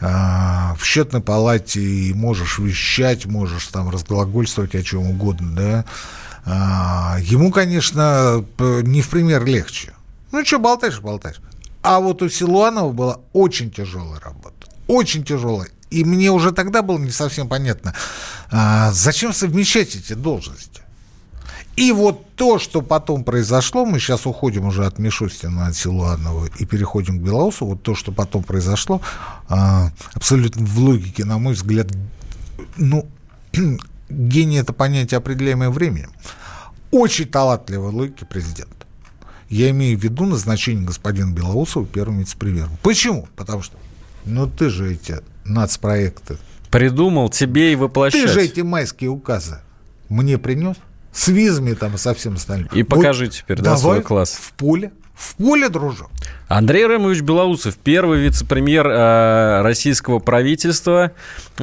э, 0.00 0.06
в 0.06 0.82
счетной 0.82 1.20
палате 1.20 1.80
и 1.80 2.14
можешь 2.14 2.58
вещать, 2.58 3.26
можешь 3.26 3.66
там 3.66 3.90
разглагольствовать 3.90 4.74
о 4.74 4.82
чем 4.82 5.10
угодно, 5.10 5.52
да, 5.54 5.84
а, 6.46 7.18
ему, 7.20 7.50
конечно, 7.50 8.44
не 8.58 9.02
в 9.02 9.08
пример 9.08 9.44
легче. 9.44 9.92
Ну, 10.32 10.44
что, 10.44 10.58
болтаешь, 10.58 11.00
болтаешь. 11.00 11.40
А 11.82 12.00
вот 12.00 12.22
у 12.22 12.28
Силуанова 12.28 12.92
была 12.92 13.20
очень 13.32 13.70
тяжелая 13.70 14.20
работа. 14.20 14.66
Очень 14.86 15.24
тяжелая. 15.24 15.68
И 15.90 16.04
мне 16.04 16.30
уже 16.30 16.52
тогда 16.52 16.82
было 16.82 16.98
не 16.98 17.10
совсем 17.10 17.48
понятно, 17.48 17.94
а, 18.50 18.92
зачем 18.92 19.32
совмещать 19.32 19.96
эти 19.96 20.12
должности. 20.12 20.82
И 21.76 21.92
вот 21.92 22.34
то, 22.34 22.58
что 22.58 22.82
потом 22.82 23.24
произошло, 23.24 23.86
мы 23.86 23.98
сейчас 23.98 24.26
уходим 24.26 24.66
уже 24.66 24.84
от 24.84 24.98
Мишустина, 24.98 25.68
от 25.68 25.76
Силуанова 25.76 26.48
и 26.58 26.66
переходим 26.66 27.18
к 27.18 27.22
Белоусу, 27.22 27.64
вот 27.64 27.82
то, 27.82 27.94
что 27.94 28.12
потом 28.12 28.42
произошло, 28.42 29.00
а, 29.48 29.90
абсолютно 30.12 30.64
в 30.64 30.78
логике, 30.78 31.24
на 31.24 31.38
мой 31.38 31.54
взгляд, 31.54 31.88
ну, 32.76 33.08
гений– 34.10 34.56
это 34.58 34.72
понятие, 34.72 35.18
определяемое 35.18 35.70
временем. 35.70 36.12
Очень 36.90 37.26
талантливый 37.26 37.92
логики 37.92 38.24
президент. 38.24 38.79
Я 39.50 39.70
имею 39.70 39.98
в 39.98 40.02
виду 40.02 40.24
назначение 40.26 40.86
господина 40.86 41.32
Белоусова 41.32 41.84
первым 41.84 42.20
вице-премьером. 42.20 42.70
Почему? 42.82 43.28
Потому 43.36 43.62
что, 43.62 43.76
ну 44.24 44.48
ты 44.48 44.70
же 44.70 44.92
эти 44.92 45.18
нацпроекты... 45.44 46.38
Придумал 46.70 47.28
тебе 47.30 47.72
и 47.72 47.76
воплощать. 47.76 48.22
Ты 48.22 48.28
же 48.28 48.42
эти 48.42 48.60
майские 48.60 49.10
указы 49.10 49.58
мне 50.08 50.38
принес 50.38 50.76
с 51.12 51.26
визами 51.26 51.72
там 51.72 51.96
и 51.96 51.98
со 51.98 52.14
всем 52.14 52.34
остальным. 52.34 52.68
И 52.72 52.84
покажи 52.84 53.24
вот 53.24 53.34
теперь, 53.34 53.60
да, 53.60 53.76
свой 53.76 54.02
класс. 54.02 54.38
в 54.40 54.52
поле, 54.52 54.92
В 55.14 55.34
поле, 55.34 55.68
дружок. 55.68 56.10
Андрей 56.50 56.82
Ремович 56.88 57.20
Белоусов, 57.20 57.76
первый 57.76 58.18
вице-премьер 58.18 58.84
э, 58.84 59.62
российского 59.62 60.18
правительства 60.18 61.12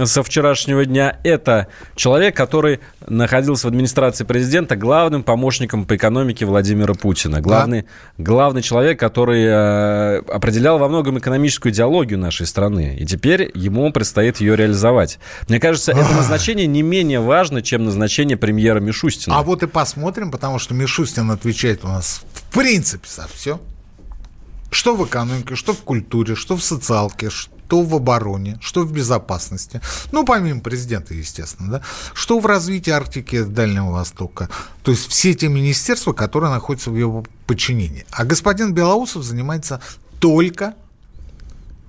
со 0.02 0.24
вчерашнего 0.24 0.86
дня. 0.86 1.20
Это 1.26 1.68
человек, 1.98 2.38
который 2.38 2.80
находился 3.06 3.68
в 3.68 3.72
администрации 3.72 4.24
президента 4.24 4.78
главным 4.78 5.24
помощником 5.24 5.86
по 5.86 5.98
экономике 5.98 6.46
Владимира 6.46 6.94
Путина. 6.94 7.42
Главный, 7.42 7.82
да. 7.82 7.88
главный 8.18 8.62
человек, 8.62 8.98
который 8.98 9.44
э, 9.44 10.20
определял 10.20 10.78
во 10.78 10.88
многом 10.88 11.20
экономическую 11.20 11.74
идеологию 11.74 12.18
нашей 12.18 12.46
страны. 12.46 12.96
И 12.98 13.06
теперь 13.06 13.52
ему 13.56 13.92
предстоит 13.92 14.38
ее 14.38 14.56
реализовать. 14.56 15.20
Мне 15.50 15.60
кажется, 15.60 15.92
это 15.92 16.14
назначение 16.14 16.66
не 16.66 16.82
менее 16.82 17.20
важно, 17.20 17.62
чем 17.62 17.84
назначение 17.84 18.38
премьера 18.38 18.80
Мишустина. 18.80 19.38
А 19.38 19.44
вот 19.44 19.64
и 19.64 19.68
посмотрим, 19.68 20.32
потому 20.32 20.60
что 20.60 20.74
Мишустин 20.74 21.30
отвечает 21.30 21.84
у 21.84 21.90
нас 21.90 22.22
в 22.34 22.54
принципе 22.54 23.06
за 23.10 23.28
все. 23.28 23.60
Что 24.70 24.96
в 24.96 25.06
экономике, 25.06 25.56
что 25.56 25.74
в 25.74 25.80
культуре, 25.80 26.36
что 26.36 26.58
в 26.58 26.64
социалке, 26.64 27.30
что 27.30 27.82
в 27.82 27.96
обороне, 27.96 28.58
что 28.62 28.84
в 28.84 28.92
безопасности. 28.92 29.82
Ну, 30.12 30.26
помимо 30.26 30.62
президента, 30.62 31.14
естественно, 31.14 31.72
да. 31.72 31.82
Что 32.14 32.40
в 32.40 32.46
развитии 32.46 32.92
Арктики 32.92 33.44
Дальнего 33.44 33.92
Востока. 33.92 34.50
То 34.84 34.92
есть 34.92 35.08
все 35.08 35.34
те 35.34 35.48
министерства, 35.48 36.14
которые 36.14 36.52
находятся 36.52 36.92
в 36.92 36.98
его 36.98 37.26
подчинении. 37.46 38.06
А 38.12 38.26
господин 38.26 38.74
Белоусов 38.74 39.24
занимается 39.24 39.82
только 40.20 40.76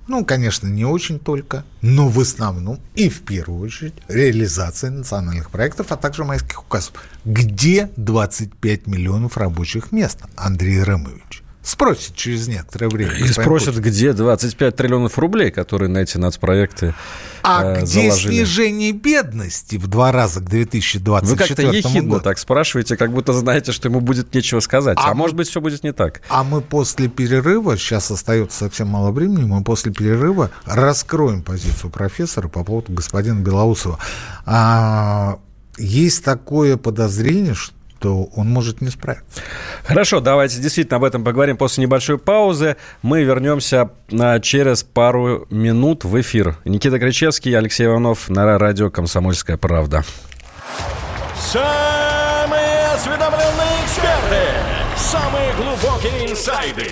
ну, 0.09 0.25
конечно, 0.25 0.67
не 0.67 0.85
очень 0.85 1.19
только, 1.19 1.63
но 1.83 2.09
в 2.09 2.19
основном 2.19 2.79
и 2.95 3.09
в 3.09 3.21
первую 3.21 3.61
очередь 3.61 3.93
реализацией 4.07 4.91
национальных 4.91 5.51
проектов, 5.51 5.91
а 5.91 5.97
также 5.97 6.23
майских 6.23 6.63
указов. 6.63 6.93
Где 7.25 7.91
25 7.95 8.87
миллионов 8.87 9.37
рабочих 9.37 9.91
мест, 9.91 10.17
Андрей 10.35 10.83
Ремович? 10.83 11.43
Спросит 11.61 12.15
через 12.15 12.47
некоторое 12.47 12.87
время. 12.87 13.13
И 13.15 13.27
спросят, 13.27 13.75
Путин. 13.75 13.81
где 13.81 14.13
25 14.13 14.75
триллионов 14.77 15.17
рублей, 15.19 15.51
которые 15.51 15.89
на 15.89 15.97
эти 15.99 16.17
нацпроекты 16.17 16.95
А 17.43 17.75
э, 17.75 17.81
где 17.81 18.09
заложили. 18.09 18.31
снижение 18.33 18.91
бедности 18.93 19.75
в 19.75 19.87
два 19.87 20.13
раза 20.13 20.39
к 20.39 20.45
2024 20.45 21.29
Вы 21.35 21.37
как-то 21.37 21.77
ехидно 21.77 22.11
году? 22.13 22.23
так 22.23 22.39
спрашиваете, 22.39 22.95
как 22.95 23.11
будто 23.11 23.33
знаете, 23.33 23.73
что 23.73 23.89
ему 23.89 23.99
будет 23.99 24.33
нечего 24.33 24.61
сказать. 24.61 24.97
А, 25.01 25.11
а 25.11 25.13
может 25.13 25.35
быть, 25.35 25.49
все 25.49 25.59
будет 25.59 25.83
не 25.83 25.91
так. 25.91 26.21
А 26.29 26.45
мы 26.45 26.61
после 26.61 27.09
перерыва, 27.09 27.77
сейчас 27.77 28.09
остается 28.09 28.57
совсем 28.59 28.87
мало 28.87 29.11
времени, 29.11 29.43
мы 29.43 29.61
после 29.61 29.91
перерыва 29.91 30.51
раскроем 30.65 31.43
позицию 31.43 31.89
профессора 31.89 32.47
по 32.47 32.63
поводу 32.63 32.93
господина 32.93 33.41
Белоусова. 33.41 33.99
А, 34.45 35.39
есть 35.77 36.23
такое 36.23 36.77
подозрение, 36.77 37.53
что 37.53 37.73
то 37.99 38.29
он 38.35 38.49
может 38.49 38.81
не 38.81 38.89
справиться. 38.89 39.41
Хорошо, 39.83 40.19
давайте 40.19 40.59
действительно 40.59 40.97
об 40.97 41.03
этом 41.03 41.23
поговорим 41.23 41.57
после 41.57 41.83
небольшой 41.83 42.17
паузы. 42.17 42.77
Мы 43.01 43.23
вернемся 43.23 43.91
на, 44.09 44.39
через 44.39 44.83
пару 44.83 45.45
минут 45.49 46.03
в 46.03 46.19
эфир. 46.19 46.57
Никита 46.65 46.99
Кричевский, 46.99 47.57
Алексей 47.57 47.85
Иванов 47.85 48.29
на 48.29 48.57
радио 48.57 48.89
«Комсомольская 48.89 49.57
правда». 49.57 50.03
Самые 51.39 52.87
осведомленные 52.93 53.85
эксперты, 53.85 54.43
самые 54.97 55.53
глубокие 55.53 56.31
инсайды, 56.31 56.91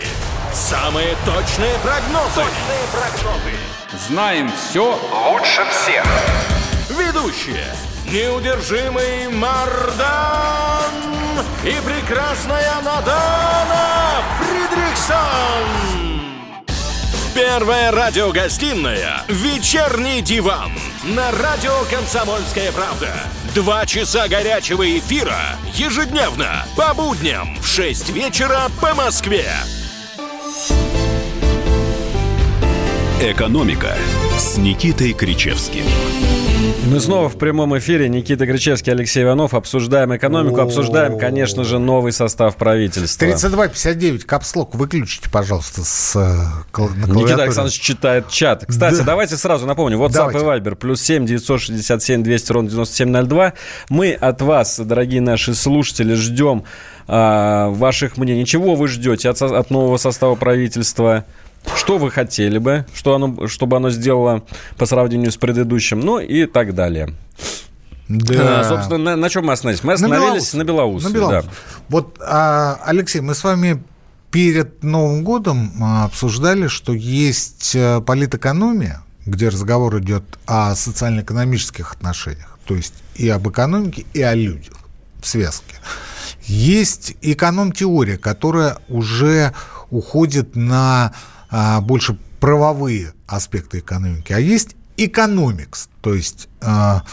самые 0.54 1.16
точные 1.26 1.76
прогнозы. 1.84 2.36
Точные 2.36 2.86
прогнозы. 2.92 4.08
Знаем 4.08 4.52
все 4.52 4.98
лучше 5.32 5.62
всех. 5.72 6.06
Ведущие 6.90 7.66
неудержимый 8.12 9.28
Мардан 9.30 10.92
и 11.64 11.76
прекрасная 11.86 12.76
Надана 12.82 14.24
Фридрихсон. 14.40 15.98
Первая 17.36 17.92
радиогостинная 17.92 19.24
«Вечерний 19.28 20.22
диван» 20.22 20.72
на 21.04 21.32
радио 21.32 21.74
«Комсомольская 21.92 22.72
правда». 22.72 23.10
Два 23.54 23.86
часа 23.86 24.28
горячего 24.28 24.98
эфира 24.98 25.58
ежедневно 25.74 26.66
по 26.76 26.94
будням 26.94 27.58
в 27.62 27.68
6 27.68 28.10
вечера 28.10 28.70
по 28.82 28.96
Москве. 28.96 29.46
«Экономика» 33.22 33.96
с 34.40 34.58
Никитой 34.58 35.14
Кричевским. 35.14 35.86
Мы 36.90 37.02
снова 37.02 37.28
в 37.28 37.38
прямом 37.38 37.78
эфире. 37.80 38.08
Никита 38.08 38.46
Кричевский, 38.46 38.94
Алексей 38.94 39.24
Иванов. 39.24 39.54
Обсуждаем 39.54 40.16
экономику, 40.16 40.62
обсуждаем, 40.62 41.18
конечно 41.18 41.66
же, 41.66 41.80
новый 41.80 42.14
состав 42.14 42.56
правительства. 42.56 43.20
3259, 43.20 44.26
капслок 44.26 44.74
выключите, 44.74 45.30
пожалуйста, 45.30 45.84
с 45.84 46.16
э, 46.16 46.80
Никита 47.08 47.44
Александрович 47.44 47.80
читает 47.80 48.30
чат. 48.30 48.64
Кстати, 48.66 49.00
да. 49.00 49.04
давайте 49.04 49.36
сразу 49.36 49.68
напомню. 49.68 49.98
WhatsApp 49.98 50.32
и 50.32 50.36
Viber. 50.36 50.76
Плюс 50.76 51.02
7 51.02 51.26
967 51.26 52.24
200 52.24 52.52
ровно 52.54 52.70
9702. 52.70 53.54
Мы 53.90 54.14
от 54.14 54.42
вас, 54.42 54.80
дорогие 54.80 55.20
наши 55.20 55.56
слушатели, 55.56 56.14
ждем 56.14 56.64
а, 57.08 57.70
ваших 57.70 58.18
мнений. 58.18 58.46
Чего 58.46 58.76
вы 58.76 58.88
ждете 58.88 59.30
от, 59.30 59.42
от 59.42 59.70
нового 59.72 59.98
состава 59.98 60.36
правительства? 60.36 61.26
Что 61.76 61.98
вы 61.98 62.12
хотели 62.12 62.58
бы, 62.58 62.86
что 62.94 63.16
оно, 63.16 63.48
чтобы 63.48 63.78
оно 63.78 63.90
сделало 63.90 64.44
по 64.78 64.86
сравнению 64.86 65.32
с 65.32 65.38
предыдущим, 65.38 66.00
ну 66.00 66.20
и 66.20 66.46
так 66.46 66.76
далее. 66.76 67.14
Да. 68.08 68.62
А, 68.62 68.64
собственно, 68.64 68.98
на, 68.98 69.16
на 69.16 69.30
чем 69.30 69.46
мы 69.46 69.54
остановились? 69.54 69.84
Мы 69.84 69.94
остановились 69.94 70.54
на 70.54 70.64
Беларуси. 70.64 71.06
На 71.06 71.10
Беларуси. 71.10 71.48
Да. 71.48 71.54
Вот, 71.90 72.18
а, 72.22 72.80
Алексей, 72.86 73.20
мы 73.22 73.36
с 73.36 73.44
вами 73.44 73.84
перед 74.32 74.84
Новым 74.84 75.24
годом 75.24 75.72
а, 75.82 76.06
обсуждали, 76.06 76.68
что 76.68 76.94
есть 76.94 77.76
э, 77.76 78.02
политэкономия, 78.02 79.04
где 79.26 79.50
разговор 79.50 80.00
идет 80.00 80.24
о 80.46 80.76
социально-экономических 80.76 81.94
отношениях, 81.94 82.58
то 82.66 82.76
есть 82.76 82.94
и 83.16 83.28
об 83.30 83.50
экономике, 83.50 84.06
и 84.14 84.22
о 84.22 84.36
людях 84.36 84.76
в 85.22 85.28
связке. 85.28 85.76
Есть 86.44 87.18
эконом-теория, 87.22 88.18
которая 88.18 88.78
уже 88.88 89.54
уходит 89.90 90.56
на 90.56 91.14
а, 91.50 91.82
больше 91.82 92.18
правовые 92.40 93.14
аспекты 93.26 93.80
экономики, 93.80 94.34
а 94.34 94.40
есть 94.40 94.76
экономикс, 94.98 95.90
то 96.02 96.14
есть 96.14 96.50
а, 96.62 97.04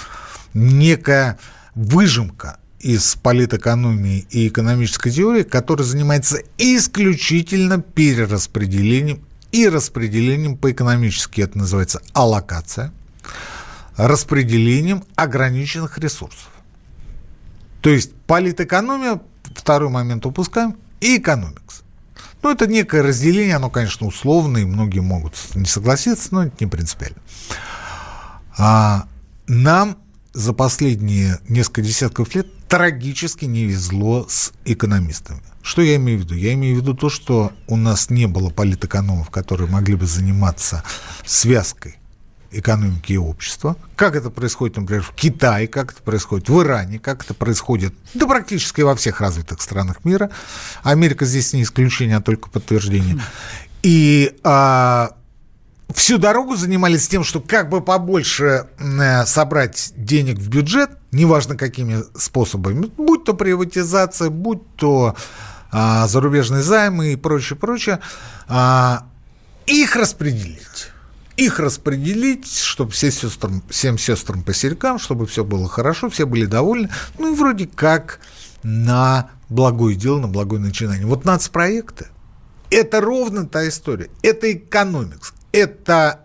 некая 0.52 1.38
выжимка 1.74 2.58
из 2.80 3.16
политэкономии 3.16 4.26
и 4.30 4.48
экономической 4.48 5.10
теории, 5.10 5.42
которая 5.42 5.86
занимается 5.86 6.40
исключительно 6.58 7.80
перераспределением 7.80 9.24
и 9.52 9.68
распределением 9.68 10.56
по-экономически, 10.56 11.40
это 11.40 11.56
называется 11.56 12.02
аллокация, 12.12 12.92
распределением 13.96 15.04
ограниченных 15.14 15.96
ресурсов. 15.98 16.50
То 17.80 17.90
есть 17.90 18.12
политэкономия, 18.26 19.20
второй 19.54 19.90
момент 19.90 20.26
упускаем, 20.26 20.76
и 21.00 21.18
экономикс. 21.18 21.83
Ну, 22.44 22.50
это 22.50 22.66
некое 22.66 23.02
разделение, 23.02 23.56
оно, 23.56 23.70
конечно, 23.70 24.06
условное, 24.06 24.60
и 24.60 24.66
многие 24.66 25.00
могут 25.00 25.34
не 25.54 25.64
согласиться, 25.64 26.28
но 26.30 26.44
это 26.44 26.54
не 26.60 26.66
принципиально. 26.66 27.16
А 28.58 29.06
нам 29.46 29.96
за 30.34 30.52
последние 30.52 31.38
несколько 31.48 31.80
десятков 31.80 32.34
лет 32.34 32.46
трагически 32.68 33.46
не 33.46 33.64
везло 33.64 34.26
с 34.28 34.52
экономистами. 34.66 35.40
Что 35.62 35.80
я 35.80 35.96
имею 35.96 36.18
в 36.18 36.24
виду? 36.24 36.34
Я 36.34 36.52
имею 36.52 36.76
в 36.76 36.82
виду 36.82 36.92
то, 36.92 37.08
что 37.08 37.50
у 37.66 37.76
нас 37.76 38.10
не 38.10 38.26
было 38.26 38.50
политэкономов, 38.50 39.30
которые 39.30 39.70
могли 39.70 39.94
бы 39.94 40.04
заниматься 40.04 40.84
связкой 41.24 41.96
экономики 42.58 43.12
и 43.12 43.16
общества. 43.16 43.76
Как 43.96 44.16
это 44.16 44.30
происходит, 44.30 44.76
например, 44.76 45.02
в 45.02 45.12
Китае, 45.14 45.68
как 45.68 45.92
это 45.92 46.02
происходит 46.02 46.49
в 46.49 46.62
Иране, 46.62 46.99
как 46.99 47.25
это 47.25 47.34
происходит, 47.34 47.94
да 48.14 48.26
практически 48.26 48.80
во 48.82 48.94
всех 48.94 49.20
развитых 49.20 49.61
странах 49.61 50.04
мира. 50.04 50.30
Америка 50.82 51.25
здесь 51.25 51.52
не 51.52 51.62
исключение, 51.62 52.16
а 52.16 52.23
только 52.23 52.50
подтверждение. 52.50 53.20
И 53.82 54.34
а, 54.44 55.11
всю 55.92 56.18
дорогу 56.18 56.56
занимались 56.56 57.08
тем, 57.08 57.25
что 57.25 57.40
как 57.40 57.68
бы 57.68 57.80
побольше 57.80 58.66
э, 58.78 59.26
собрать 59.26 59.92
денег 59.96 60.38
в 60.38 60.49
бюджет, 60.49 60.90
неважно 61.12 61.56
какими 61.56 62.02
способами, 62.16 62.90
будь 62.96 63.25
то 63.25 63.34
приватизация, 63.34 64.30
будь 64.30 64.62
то 64.76 65.14
а, 65.70 66.06
зарубежные 66.06 66.62
займы 66.62 67.12
и 67.12 67.16
прочее, 67.16 67.58
прочее, 67.58 68.00
а, 68.46 69.06
их 69.66 69.96
распределить 69.96 70.90
их 71.36 71.58
распределить, 71.58 72.52
чтобы 72.52 72.92
все 72.92 73.10
сестрам, 73.10 73.62
всем 73.68 73.98
сестрам 73.98 74.42
по 74.42 74.54
серькам, 74.54 74.98
чтобы 74.98 75.26
все 75.26 75.44
было 75.44 75.68
хорошо, 75.68 76.08
все 76.10 76.26
были 76.26 76.46
довольны. 76.46 76.90
Ну 77.18 77.32
и 77.32 77.36
вроде 77.36 77.66
как 77.66 78.20
на 78.62 79.30
благое 79.48 79.96
дело, 79.96 80.20
на 80.20 80.28
благое 80.28 80.60
начинание. 80.60 81.06
Вот 81.06 81.24
нацпроекты– 81.24 82.06
это 82.70 83.00
ровно 83.00 83.46
та 83.46 83.68
история. 83.68 84.10
Это 84.22 84.52
экономикс. 84.52 85.32
Это 85.52 86.24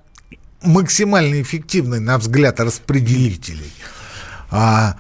максимально 0.61 1.41
эффективный, 1.41 1.99
на 1.99 2.17
взгляд 2.17 2.59
распределителей, 2.59 3.71
а, 4.51 4.97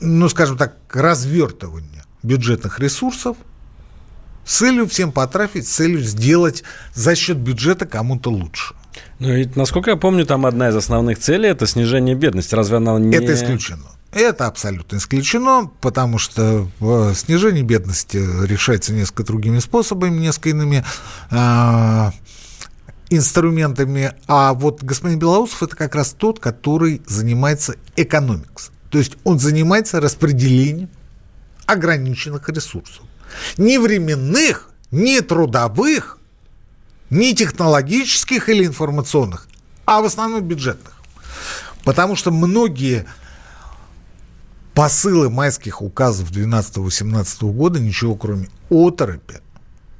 ну, 0.00 0.28
скажем 0.28 0.56
так, 0.56 0.76
развертывание 0.92 2.04
бюджетных 2.22 2.80
ресурсов 2.80 3.36
С 4.44 4.58
целью 4.58 4.88
всем 4.88 5.12
потрафить, 5.12 5.66
с 5.66 5.72
целью 5.72 6.00
сделать 6.00 6.64
за 6.94 7.14
счет 7.14 7.36
бюджета 7.36 7.86
кому-то 7.86 8.30
лучше. 8.30 8.74
Ну, 9.18 9.32
и, 9.32 9.48
насколько 9.54 9.90
я 9.90 9.96
помню, 9.96 10.26
там 10.26 10.46
одна 10.46 10.68
из 10.68 10.76
основных 10.76 11.18
целей– 11.18 11.48
это 11.50 11.66
снижение 11.66 12.14
бедности. 12.14 12.54
Разве 12.54 12.78
она 12.78 12.98
не... 12.98 13.16
Это 13.16 13.34
исключено. 13.34 13.84
Это 14.12 14.46
абсолютно 14.46 14.96
исключено, 14.98 15.70
потому 15.80 16.18
что 16.18 16.68
э, 16.80 17.12
снижение 17.14 17.62
бедности 17.62 18.18
решается 18.44 18.92
несколько 18.92 19.24
другими 19.24 19.58
способами, 19.58 20.18
несколько 20.18 20.50
иными 20.50 20.84
э, 21.30 22.10
инструментами. 23.08 24.12
А 24.26 24.52
вот 24.52 24.82
господин 24.82 25.18
Белоусов 25.18 25.62
это 25.62 25.76
как 25.76 25.94
раз 25.94 26.10
тот, 26.10 26.40
который 26.40 27.00
занимается 27.06 27.76
экономикс. 27.96 28.70
То 28.90 28.98
есть 28.98 29.16
он 29.24 29.38
занимается 29.38 29.98
распределением 29.98 30.90
ограниченных 31.64 32.46
ресурсов. 32.50 33.04
Ни 33.56 33.78
временных, 33.78 34.70
ни 34.90 35.20
трудовых, 35.20 36.18
ни 37.10 37.32
технологических 37.32 38.48
или 38.48 38.66
информационных, 38.66 39.48
а 39.84 40.00
в 40.00 40.04
основном 40.04 40.42
бюджетных. 40.42 40.94
Потому 41.84 42.16
что 42.16 42.30
многие 42.30 43.06
посылы 44.74 45.28
майских 45.28 45.82
указов 45.82 46.30
12-18 46.30 47.52
года 47.52 47.80
ничего 47.80 48.14
кроме 48.14 48.48
оторопи 48.70 49.42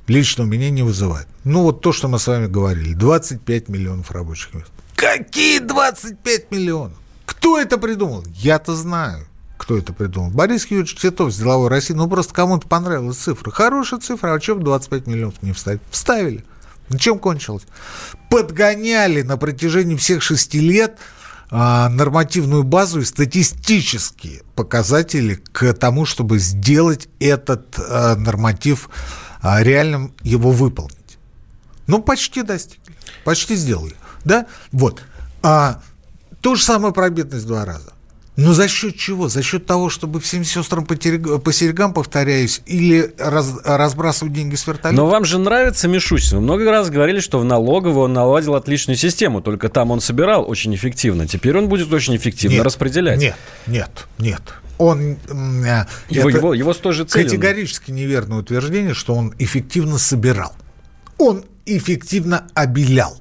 лично 0.07 0.45
у 0.45 0.47
меня 0.47 0.71
не 0.71 0.83
вызывает. 0.83 1.27
Ну, 1.45 1.62
вот 1.62 1.81
то, 1.81 1.93
что 1.93 2.09
мы 2.09 2.19
с 2.19 2.27
вами 2.27 2.47
говорили. 2.47 2.95
25 2.95 3.69
миллионов 3.69 4.11
рабочих 4.11 4.55
мест. 4.55 4.71
Какие 4.95 5.59
25 5.59 6.51
миллионов? 6.51 6.97
Кто 7.25 7.59
это 7.59 7.79
придумал? 7.79 8.25
Я-то 8.35 8.77
знаю, 8.77 9.27
кто 9.62 9.78
это 9.78 9.92
придумал. 9.92 10.31
Борис 10.31 10.66
Юрьевич 10.66 10.97
Титов 10.97 11.33
с 11.33 11.38
«Деловой 11.38 11.69
России». 11.69 11.95
Ну, 11.95 12.09
просто 12.09 12.35
кому-то 12.35 12.66
понравилась 12.66 13.16
цифра. 13.16 13.50
Хорошая 13.50 14.00
цифра, 14.00 14.35
а 14.35 14.40
чем 14.40 14.62
25 14.62 15.07
миллионов 15.07 15.42
не 15.42 15.52
вставить? 15.52 15.81
Вставили. 15.90 16.45
На 16.88 16.99
чем 16.99 17.19
кончилось? 17.19 17.62
Подгоняли 18.28 19.23
на 19.23 19.37
протяжении 19.37 19.97
всех 19.97 20.23
шести 20.23 20.61
лет– 20.61 20.99
а, 21.54 21.90
нормативную 21.90 22.62
базу 22.62 23.00
и 23.00 23.04
статистические 23.04 24.40
показатели 24.54 25.35
к 25.35 25.75
тому, 25.75 26.07
чтобы 26.07 26.38
сделать 26.38 27.09
этот 27.21 27.78
а, 27.78 28.16
норматив 28.16 28.88
а, 29.42 29.62
реальным, 29.62 30.14
его 30.23 30.50
выполнить. 30.50 30.97
Ну, 31.87 32.00
почти 32.00 32.40
достигли, 32.40 32.95
почти 33.25 33.54
сделали. 33.54 33.95
Да? 34.25 34.47
Вот. 34.73 35.02
А, 35.42 35.83
то 36.40 36.54
же 36.54 36.62
самое 36.62 36.95
про 36.95 37.11
бедность 37.11 37.47
два 37.47 37.66
раза. 37.66 37.92
Но 38.37 38.55
за 38.55 38.67
счет 38.67 38.97
чего? 38.97 39.29
За 39.29 39.43
счет 39.43 39.67
того, 39.67 39.91
чтобы 39.91 40.19
всем 40.19 40.43
сестрам 40.45 40.87
по, 40.87 40.97
терег... 40.97 41.43
по 41.43 41.53
серьгам, 41.53 41.93
повторяюсь, 41.93 42.62
или 42.65 43.12
раз... 43.19 43.61
разбрасывать 43.62 44.33
деньги 44.33 44.55
с 44.55 44.67
вертолета? 44.67 44.97
Но 44.97 45.07
вам 45.07 45.27
же 45.27 45.39
нравится 45.39 45.87
Мишустин. 45.87 46.39
Вы 46.39 46.43
много 46.43 46.71
раз 46.71 46.89
говорили, 46.89 47.21
что 47.21 47.39
в 47.39 47.45
налоговую 47.45 48.05
он 48.05 48.15
наладил 48.15 48.55
отличную 48.55 48.97
систему, 48.97 49.43
только 49.43 49.69
там 49.69 49.91
он 49.91 50.01
собирал 50.01 50.49
очень 50.49 50.75
эффективно. 50.75 51.27
Теперь 51.27 51.59
он 51.59 51.69
будет 51.69 51.93
очень 51.93 52.17
эффективно 52.17 52.57
нет, 52.57 52.65
распределять. 52.65 53.19
Нет, 53.19 53.37
нет, 53.67 54.07
нет. 54.17 54.43
Он, 54.79 55.19
э, 55.29 55.85
его, 56.09 56.31
его, 56.31 56.55
его 56.55 56.73
с 56.73 56.79
той 56.79 56.95
же 56.95 57.05
целью. 57.05 57.29
Категорически 57.29 57.91
неверное 57.91 58.39
утверждение, 58.39 58.95
что 58.95 59.15
он 59.15 59.35
эффективно 59.39 59.99
собирал. 59.99 60.55
Он 61.19 61.45
эффективно 61.67 62.47
обелял. 62.55 63.21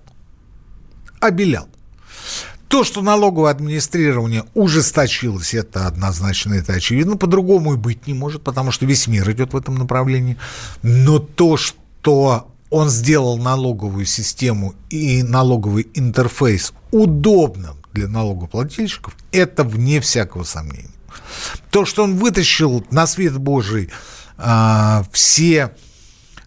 Обелял. 1.20 1.68
То, 2.72 2.86
что 2.86 3.01
налоговое 3.01 3.51
администрирование 3.51 4.46
ужесточилось, 4.54 5.54
это 5.54 5.88
однозначно, 5.88 6.54
это 6.54 6.72
очевидно. 6.72 7.18
По-другому 7.18 7.74
и 7.74 7.78
быть 7.78 8.08
не 8.08 8.13
может, 8.13 8.44
потому 8.44 8.72
что 8.72 8.86
весь 8.86 9.08
мир 9.08 9.30
идет 9.30 9.51
в 9.51 9.58
этом 9.58 9.75
направлении. 9.75 10.38
Но 10.82 11.20
то, 11.20 11.58
что 11.58 12.48
он 12.70 12.90
сделал 12.90 13.38
налоговую 13.38 14.06
систему 14.06 14.74
и 14.90 15.22
налоговый 15.22 15.86
интерфейс 15.96 16.72
удобным 16.92 17.75
для 17.92 18.08
налогоплательщиков, 18.08 19.18
это 19.34 19.66
вне 19.66 20.00
всякого 20.00 20.46
сомнения. 20.46 20.96
То, 21.72 21.84
что 21.84 22.06
он 22.06 22.16
вытащил 22.16 22.86
на 22.90 23.06
свет 23.06 23.38
Божий 23.38 23.90
а, 24.38 25.04
все 25.12 25.75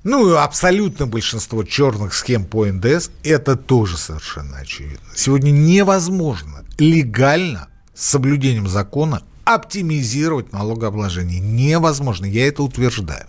ну, 0.04 0.36
абсолютно 0.36 1.06
большинство 1.06 1.64
черных 1.64 2.14
схем 2.14 2.44
по 2.44 2.66
НДС, 2.66 3.10
это 3.22 3.56
тоже 3.56 3.96
совершенно 3.96 4.58
очевидно. 4.58 5.08
Сегодня 5.16 5.50
невозможно 5.50 6.64
легально 6.78 7.68
с 7.94 8.10
соблюдением 8.10 8.68
закона 8.68 9.22
оптимизировать 9.44 10.52
налогообложение. 10.52 11.40
Невозможно, 11.40 12.26
я 12.26 12.46
это 12.46 12.62
утверждаю. 12.62 13.26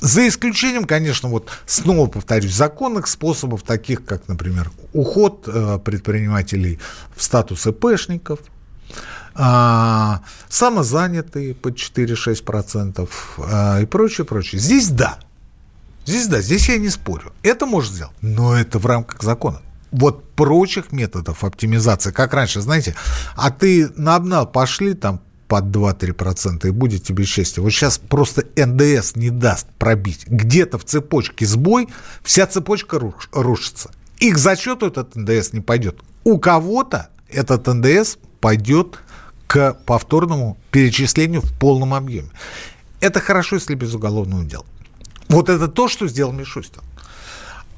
За 0.00 0.26
исключением, 0.28 0.84
конечно, 0.84 1.28
вот 1.28 1.50
снова 1.66 2.06
повторюсь, 2.08 2.54
законных 2.54 3.06
способов, 3.06 3.62
таких 3.62 4.04
как, 4.04 4.28
например, 4.28 4.70
уход 4.92 5.44
э, 5.46 5.78
предпринимателей 5.84 6.78
в 7.16 7.22
статус 7.22 7.66
ИПшников, 7.66 8.40
а, 9.34 10.22
самозанятые 10.48 11.54
под 11.54 11.76
4-6% 11.76 13.08
а, 13.38 13.80
и 13.80 13.86
прочее, 13.86 14.24
прочее. 14.24 14.60
Здесь 14.60 14.88
да, 14.88 15.18
Здесь 16.04 16.26
да, 16.26 16.40
здесь 16.40 16.68
я 16.68 16.78
не 16.78 16.88
спорю. 16.88 17.32
Это 17.42 17.66
может 17.66 17.92
сделать, 17.92 18.14
но 18.20 18.58
это 18.58 18.78
в 18.78 18.86
рамках 18.86 19.22
закона. 19.22 19.60
Вот 19.92 20.30
прочих 20.34 20.92
методов 20.92 21.44
оптимизации, 21.44 22.12
как 22.12 22.32
раньше, 22.32 22.60
знаете, 22.60 22.94
а 23.36 23.50
ты 23.50 23.90
на 23.96 24.16
обнал 24.16 24.46
пошли 24.46 24.94
там 24.94 25.20
под 25.48 25.64
2-3% 25.64 26.68
и 26.68 26.70
будет 26.70 27.02
тебе 27.02 27.24
счастье. 27.24 27.60
Вот 27.60 27.70
сейчас 27.70 27.98
просто 27.98 28.44
НДС 28.56 29.16
не 29.16 29.30
даст 29.30 29.66
пробить. 29.78 30.26
Где-то 30.28 30.78
в 30.78 30.84
цепочке 30.84 31.44
сбой, 31.44 31.88
вся 32.22 32.46
цепочка 32.46 33.00
руш, 33.00 33.28
рушится. 33.32 33.90
И 34.18 34.30
к 34.30 34.38
зачету 34.38 34.86
этот 34.86 35.16
НДС 35.16 35.52
не 35.52 35.60
пойдет. 35.60 36.00
У 36.22 36.38
кого-то 36.38 37.08
этот 37.28 37.66
НДС 37.66 38.16
пойдет 38.40 39.00
к 39.48 39.72
повторному 39.86 40.56
перечислению 40.70 41.40
в 41.40 41.52
полном 41.58 41.94
объеме. 41.94 42.30
Это 43.00 43.18
хорошо, 43.18 43.56
если 43.56 43.74
без 43.74 43.92
уголовного 43.92 44.44
дела. 44.44 44.64
Вот 45.30 45.48
это 45.48 45.68
то, 45.68 45.88
что 45.88 46.08
сделал 46.08 46.32
Мишустин. 46.32 46.82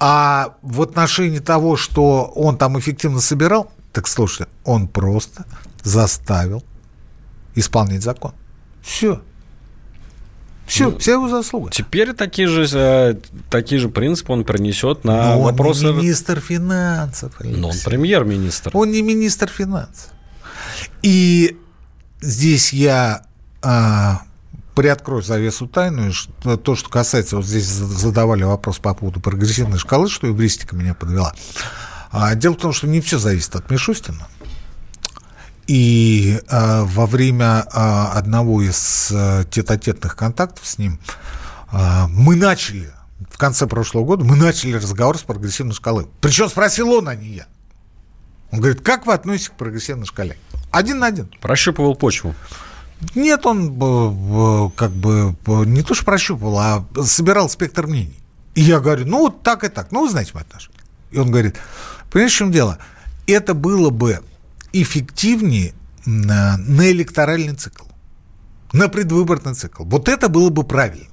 А 0.01 0.57
в 0.63 0.83
отношении 0.83 1.39
того, 1.39 1.77
что 1.77 2.25
он 2.35 2.57
там 2.57 2.79
эффективно 2.79 3.21
собирал, 3.21 3.71
так 3.93 4.09
слушайте, 4.09 4.51
он 4.65 4.89
просто 4.89 5.45
заставил 5.85 6.65
исполнять 7.55 8.03
закон. 8.03 8.33
Все. 8.83 9.21
Все, 10.67 10.91
ну, 10.91 10.99
вся 10.99 11.13
его 11.13 11.29
заслуга. 11.29 11.71
Теперь 11.71 12.15
такие 12.15 12.49
же, 12.49 12.67
э, 12.73 13.15
такие 13.51 13.81
же 13.81 13.89
принципы 13.89 14.33
он 14.33 14.45
принесет 14.45 15.05
на 15.05 15.35
Но 15.35 15.43
вопросы... 15.43 15.87
он 15.87 15.97
не 15.97 16.03
министр 16.03 16.41
финансов. 16.41 17.35
Алексей. 17.39 17.61
Но 17.61 17.69
он 17.69 17.75
премьер-министр. 17.85 18.71
Он 18.73 18.91
не 18.91 19.03
министр 19.03 19.49
финансов. 19.49 20.11
И 21.03 21.59
здесь 22.21 22.73
я 22.73 23.27
а, 23.61 24.23
приоткрою 24.75 25.23
завесу 25.23 25.67
тайну, 25.67 26.13
то, 26.43 26.75
что 26.75 26.89
касается, 26.89 27.37
вот 27.37 27.45
здесь 27.45 27.67
задавали 27.67 28.43
вопрос 28.45 28.79
по 28.79 28.95
поводу 28.95 29.21
прогрессивной 29.21 29.79
шкалы, 29.79 30.09
что 30.09 30.27
евристика 30.27 30.77
меня 30.77 30.95
подвела. 30.95 31.35
А, 32.11 32.35
дело 32.35 32.55
в 32.55 32.59
том, 32.59 32.73
что 32.73 32.87
не 32.87 33.01
все 33.01 33.19
зависит 33.19 33.55
от 33.57 33.71
Мишустина. 33.71 34.29
И 35.67 36.41
а, 36.49 36.85
во 36.85 37.07
время 37.07 37.67
а, 37.73 38.13
одного 38.13 38.63
из 38.63 39.11
а, 39.13 39.45
тет-а-тетных 39.45 40.17
контактов 40.17 40.67
с 40.67 40.79
ним 40.79 40.99
а, 41.71 42.09
мы 42.09 42.37
начали, 42.37 42.91
в 43.31 43.39
конце 43.39 43.67
прошлого 43.67 44.05
года, 44.05 44.25
мы 44.25 44.37
начали 44.37 44.75
разговор 44.75 45.19
с 45.19 45.23
прогрессивной 45.23 45.75
шкалой. 45.75 46.07
Причем 46.21 46.49
спросил 46.49 46.91
он, 46.93 47.09
а 47.09 47.15
не 47.15 47.29
я. 47.29 47.47
Он 48.51 48.61
говорит, 48.61 48.83
как 48.83 49.07
вы 49.07 49.15
относитесь 49.15 49.49
к 49.49 49.55
прогрессивной 49.55 50.05
шкале? 50.05 50.37
Один 50.71 50.99
на 50.99 51.07
один. 51.07 51.31
Прощупывал 51.41 51.95
почву. 51.95 52.35
Нет, 53.15 53.47
он 53.47 54.71
как 54.77 54.93
бы 54.93 55.37
не 55.67 55.83
то 55.83 55.95
что 55.95 56.05
прощупывал, 56.05 56.59
а 56.59 56.87
собирал 57.05 57.49
спектр 57.49 57.87
мнений. 57.87 58.19
И 58.55 58.61
я 58.63 58.81
говорю, 58.81 59.07
ну 59.07 59.19
вот 59.21 59.43
так 59.43 59.65
и 59.65 59.69
так, 59.69 59.93
ну 59.93 60.03
вы 60.03 60.11
знаете 60.11 60.33
мой 60.35 60.43
отношение. 60.43 60.81
И 61.11 61.19
он 61.19 61.31
говорит, 61.31 61.57
понимаешь, 62.11 62.33
в 62.33 62.37
чем 62.37 62.53
дело? 62.53 62.79
Это 63.27 63.55
было 63.55 63.91
бы 63.91 64.21
эффективнее 64.73 65.75
на, 66.05 66.57
на 66.59 66.91
электоральный 66.91 67.55
цикл, 67.55 67.85
на 68.73 68.89
предвыборный 68.89 69.55
цикл. 69.55 69.85
Вот 69.85 70.09
это 70.09 70.29
было 70.29 70.51
бы 70.51 70.65
правильно. 70.65 71.07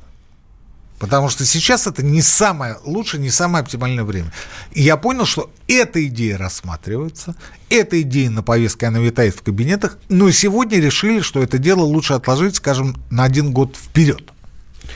Потому 1.00 1.30
что 1.30 1.46
сейчас 1.46 1.88
это 1.88 2.04
не 2.04 2.22
самое 2.22 2.78
лучшее, 2.84 3.22
не 3.22 3.30
самое 3.30 3.64
оптимальное 3.64 4.04
время. 4.04 4.32
И 4.74 4.82
я 4.82 4.98
понял, 4.98 5.26
что 5.26 5.50
эта 5.68 6.06
идея 6.08 6.38
рассматривается, 6.38 7.36
эта 7.70 8.02
идея 8.02 8.30
на 8.30 8.44
повестке, 8.44 8.88
она 8.88 9.00
витает 9.00 9.36
в 9.36 9.42
кабинетах, 9.42 9.98
но 10.10 10.30
сегодня 10.32 10.80
решили, 10.80 11.22
что 11.22 11.42
это 11.42 11.58
дело 11.58 11.82
лучше 11.82 12.14
отложить, 12.14 12.58
скажем, 12.58 12.98
на 13.10 13.24
один 13.24 13.54
год 13.54 13.78
вперед. 13.78 14.34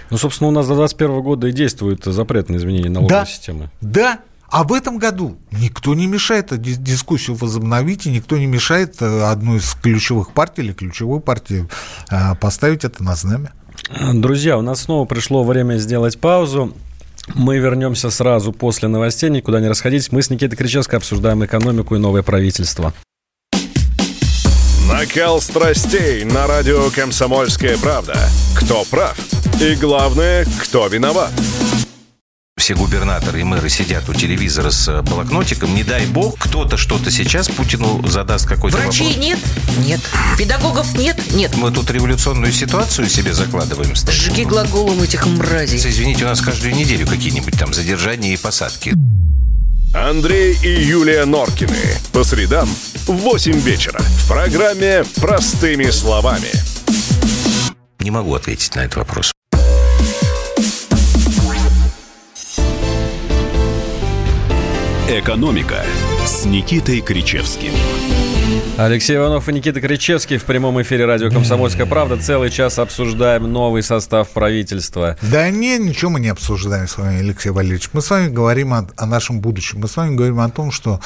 Ну, 0.09 0.17
собственно, 0.17 0.49
у 0.49 0.51
нас 0.51 0.67
до 0.67 0.75
2021 0.75 1.21
года 1.21 1.47
и 1.47 1.51
действует 1.51 2.03
запрет 2.03 2.49
на 2.49 2.57
изменение 2.57 2.89
налоговой 2.89 3.21
да, 3.21 3.25
системы. 3.25 3.69
Да, 3.79 4.19
а 4.53 4.63
в 4.63 4.73
этом 4.73 4.99
году 4.99 5.39
никто 5.51 5.95
не 5.95 6.05
мешает 6.05 6.55
дискуссию 6.61 7.35
возобновить, 7.35 8.05
и 8.05 8.11
никто 8.11 8.37
не 8.37 8.45
мешает 8.45 9.01
э, 9.01 9.23
одну 9.23 9.55
из 9.55 9.73
ключевых 9.73 10.31
партий 10.31 10.61
или 10.61 10.73
ключевую 10.73 11.21
партию 11.21 11.69
э, 12.11 12.35
поставить 12.35 12.83
это 12.83 13.03
на 13.03 13.15
знамя. 13.15 13.53
Друзья, 14.13 14.57
у 14.57 14.61
нас 14.61 14.81
снова 14.81 15.05
пришло 15.05 15.43
время 15.43 15.77
сделать 15.77 16.19
паузу. 16.19 16.73
Мы 17.35 17.57
вернемся 17.57 18.09
сразу 18.09 18.51
после 18.51 18.87
новостей, 18.87 19.29
никуда 19.29 19.59
не 19.59 19.67
расходитесь. 19.67 20.11
Мы 20.11 20.21
с 20.21 20.29
Никитой 20.29 20.57
Кричевской 20.57 20.97
обсуждаем 20.97 21.45
экономику 21.45 21.95
и 21.95 21.99
новое 21.99 22.23
правительство. 22.23 22.93
Накал 24.89 25.41
страстей 25.41 26.23
на 26.23 26.47
радио 26.47 26.89
«Комсомольская 26.89 27.77
правда». 27.77 28.15
Кто 28.55 28.83
прав? 28.89 29.17
И 29.61 29.75
главное, 29.75 30.45
кто 30.61 30.87
виноват? 30.87 31.31
Все 32.63 32.75
губернаторы 32.75 33.41
и 33.41 33.43
мэры 33.43 33.67
сидят 33.67 34.07
у 34.07 34.13
телевизора 34.13 34.69
с 34.71 34.87
э, 34.87 35.01
блокнотиком, 35.01 35.75
не 35.75 35.83
дай 35.83 36.05
бог, 36.05 36.37
кто-то 36.39 36.77
что-то 36.77 37.11
сейчас 37.11 37.49
Путину 37.49 38.07
задаст 38.07 38.47
какой-то 38.47 38.77
Врачей 38.77 39.07
вопрос. 39.07 39.25
нет? 39.25 39.39
Нет. 39.79 39.99
Педагогов 40.37 40.97
нет? 40.97 41.21
Нет. 41.33 41.57
Мы 41.57 41.71
тут 41.71 41.91
революционную 41.91 42.53
ситуацию 42.53 43.09
себе 43.09 43.33
закладываем. 43.33 43.97
Стас. 43.97 44.15
Жги 44.15 44.45
глаголом 44.45 45.03
этих 45.03 45.25
мразей. 45.25 45.77
Извините, 45.77 46.23
у 46.23 46.29
нас 46.29 46.39
каждую 46.39 46.73
неделю 46.73 47.05
какие-нибудь 47.05 47.59
там 47.59 47.73
задержания 47.73 48.33
и 48.33 48.37
посадки. 48.37 48.93
Андрей 49.93 50.57
и 50.63 50.85
Юлия 50.85 51.25
Норкины. 51.25 51.75
По 52.13 52.23
средам 52.23 52.69
в 53.07 53.11
8 53.11 53.59
вечера. 53.59 53.99
В 53.99 54.29
программе 54.29 55.03
«Простыми 55.17 55.89
словами». 55.89 56.47
Не 57.99 58.11
могу 58.11 58.33
ответить 58.35 58.73
на 58.75 58.85
этот 58.85 58.95
вопрос. 58.95 59.32
«Экономика» 65.09 65.83
с 66.25 66.45
Никитой 66.45 67.01
Кричевским. 67.01 67.71
Алексей 68.77 69.17
Иванов 69.17 69.47
и 69.49 69.53
Никита 69.53 69.81
Кричевский 69.81 70.37
в 70.37 70.45
прямом 70.45 70.81
эфире 70.81 71.05
радио 71.05 71.29
«Комсомольская 71.29 71.85
правда». 71.85 72.17
Целый 72.17 72.49
час 72.49 72.79
обсуждаем 72.79 73.51
новый 73.51 73.83
состав 73.83 74.29
правительства. 74.29 75.17
Да 75.21 75.49
не, 75.49 75.77
ничего 75.77 76.11
мы 76.11 76.19
не 76.19 76.29
обсуждаем 76.29 76.87
с 76.87 76.97
вами, 76.97 77.19
Алексей 77.19 77.49
Валерьевич. 77.51 77.89
Мы 77.93 78.01
с 78.01 78.09
вами 78.09 78.29
говорим 78.29 78.73
о, 78.73 78.87
о 78.97 79.05
нашем 79.05 79.41
будущем. 79.41 79.79
Мы 79.81 79.87
с 79.87 79.95
вами 79.97 80.15
говорим 80.15 80.39
о 80.39 80.49
том, 80.49 80.71
что... 80.71 80.99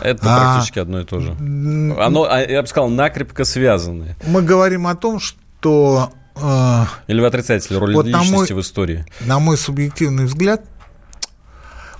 Это 0.00 0.20
А, 0.24 0.38
практически 0.54 0.78
одно 0.80 1.00
и 1.00 1.04
то 1.04 1.20
же. 1.20 1.30
Оно, 1.30 2.24
а, 2.28 2.40
я 2.42 2.62
бы 2.62 2.68
сказал, 2.68 2.88
накрепко 2.90 3.44
связаны. 3.44 4.16
Мы 4.26 4.42
говорим 4.42 4.86
о 4.88 4.94
том, 4.96 5.20
что, 5.20 6.12
э, 6.36 6.84
Или 7.06 7.20
вы 7.20 7.26
отрицаете 7.26 7.76
роль 7.78 7.94
Вот 7.94 8.06
личности 8.06 8.32
мой- 8.32 8.46
в 8.46 8.60
истории? 8.60 9.04
на 9.20 9.38
мой 9.38 9.56
субъективный 9.56 10.24
взгляд, 10.24 10.64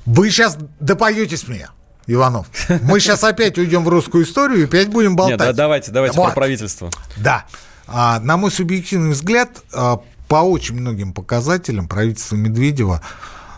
вы 0.07 0.31
сейчас 0.31 0.59
допоетесь 0.81 1.47
мне, 1.49 1.69
Иванов. 2.07 2.47
Мы 2.83 3.01
сейчас 3.01 3.23
опять 3.25 3.59
уйдем 3.59 3.85
в 3.85 3.89
русскую 3.89 4.25
историю 4.25 4.63
и 4.63 4.65
опять 4.65 4.89
будем 4.89 5.11
Нет, 5.11 5.19
болтать. 5.19 5.39
да- 5.39 5.53
давайте, 5.53 5.91
давайте 5.93 6.17
Вот. 6.17 6.27
про 6.27 6.35
правительство. 6.35 6.91
Да. 7.17 7.45
А, 7.87 8.21
на 8.21 8.37
мой 8.37 8.51
субъективный 8.51 9.11
взгляд, 9.13 9.63
а, 9.73 10.01
по 10.29 10.37
очень 10.37 10.77
многим 10.77 11.13
показателям 11.13 11.89
правительство 11.89 12.37
Медведева 12.37 13.03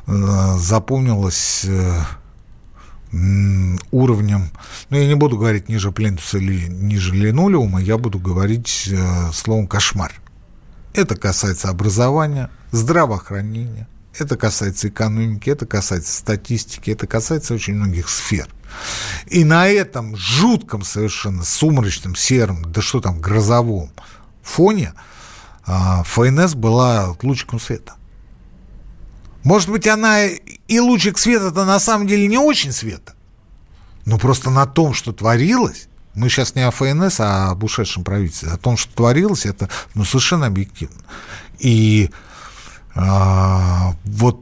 э, 0.09 0.12
запомнилось 0.59 1.64
э, 1.64 2.00
уровнем, 3.92 4.50
ну, 4.90 4.98
я 4.98 5.07
не 5.07 5.14
буду 5.14 5.38
говорить 5.38 5.68
ниже 5.68 5.92
плинтуса 5.92 6.38
или 6.38 6.66
ниже 6.66 7.14
линолеума, 7.14 7.80
я 7.80 7.96
буду 7.96 8.18
говорить 8.18 8.88
э, 8.90 9.30
словом 9.33 9.68
«кошмар». 9.68 10.12
Это 10.94 11.14
касается 11.16 11.68
образования, 11.68 12.50
здравоохранения, 12.72 13.87
это 14.18 14.37
касается 14.37 14.88
экономики, 14.88 15.50
это 15.50 15.66
касается 15.66 16.12
статистики, 16.12 16.90
это 16.90 17.07
касается 17.07 17.55
очень 17.55 17.74
многих 17.74 18.09
сфер. 18.09 18.48
И 19.27 19.44
на 19.44 19.68
этом 19.68 20.16
жутком 20.16 20.83
совершенно 20.83 21.44
сумрачном, 21.44 22.16
сером, 22.16 22.70
да 22.72 22.81
что 22.81 23.00
там, 23.00 23.20
грозовом 23.20 23.90
фоне 24.42 24.92
а, 25.66 26.03
ФНС 26.05 26.55
была 26.55 27.16
лучиком 27.22 27.61
света. 27.61 27.94
Может 29.42 29.68
быть, 29.68 29.87
она 29.87 30.24
и 30.27 30.79
лучик 30.79 31.18
света-то 31.18 31.64
на 31.64 31.79
самом 31.79 32.07
деле 32.07 32.27
не 32.27 32.38
очень 32.38 32.72
света, 32.72 33.14
но 34.07 34.18
просто 34.18 34.50
на 34.50 34.66
том, 34.66 34.94
что 34.94 35.12
творилось, 35.12 35.88
мы 36.14 36.29
сейчас 36.29 36.55
не 36.55 36.62
о 36.62 36.70
ФНС, 36.70 37.20
а 37.20 37.50
об 37.50 37.64
ушедшем 37.64 38.05
правительстве, 38.05 38.50
о 38.50 38.57
том, 38.57 38.77
что 38.77 38.94
творилось, 38.94 39.46
это 39.46 39.68
ну, 39.94 40.05
совершенно 40.05 40.46
объективно. 40.46 41.03
И 41.59 42.11
а, 42.94 43.94
вот 44.04 44.40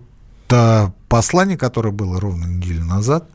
а, 0.51 0.93
послание, 1.09 1.57
которое 1.57 1.91
было 1.91 2.21
ровно 2.21 2.47
неделю 2.47 2.85
назад, 2.85 3.29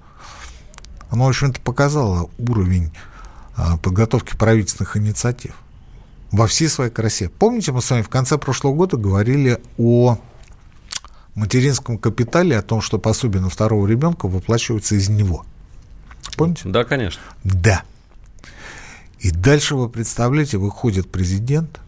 оно, 1.10 1.26
в 1.26 1.30
общем-то, 1.30 1.60
показало 1.62 2.30
уровень 2.38 2.92
а, 3.56 3.78
подготовки 3.78 4.36
правительственных 4.36 4.98
инициатив 4.98 5.56
во 6.32 6.48
всей 6.48 6.68
своей 6.70 6.92
красе. 6.92 7.30
Помните, 7.30 7.72
мы 7.72 7.82
с 7.82 7.90
вами 7.90 8.02
в 8.02 8.10
конце 8.10 8.38
прошлого 8.38 8.74
года 8.74 8.98
говорили 8.98 9.62
о 9.78 10.18
материнском 11.36 11.98
капитале, 11.98 12.58
о 12.58 12.62
том, 12.62 12.82
что 12.82 12.98
пособие 13.00 13.42
на 13.42 13.50
второго 13.50 13.88
ребенка 13.88 14.28
выплачивается 14.28 14.96
из 14.96 15.08
него. 15.10 15.46
Помните? 16.36 16.64
Да, 16.66 16.84
конечно. 16.84 17.22
Да. 17.44 17.84
И 19.20 19.32
дальше, 19.32 19.76
вы 19.76 19.90
представляете, 19.90 20.58
выходит 20.58 21.10
президент 21.10 21.80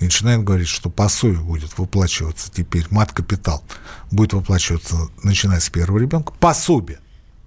и 0.00 0.04
начинает 0.04 0.42
говорить, 0.42 0.68
что 0.68 0.90
пособие 0.90 1.42
будет 1.42 1.76
выплачиваться 1.78 2.50
теперь, 2.50 2.86
мат-капитал 2.90 3.62
будет 4.10 4.32
выплачиваться, 4.32 4.96
начиная 5.22 5.60
с 5.60 5.68
первого 5.68 5.98
ребенка, 5.98 6.32
пособие 6.40 6.98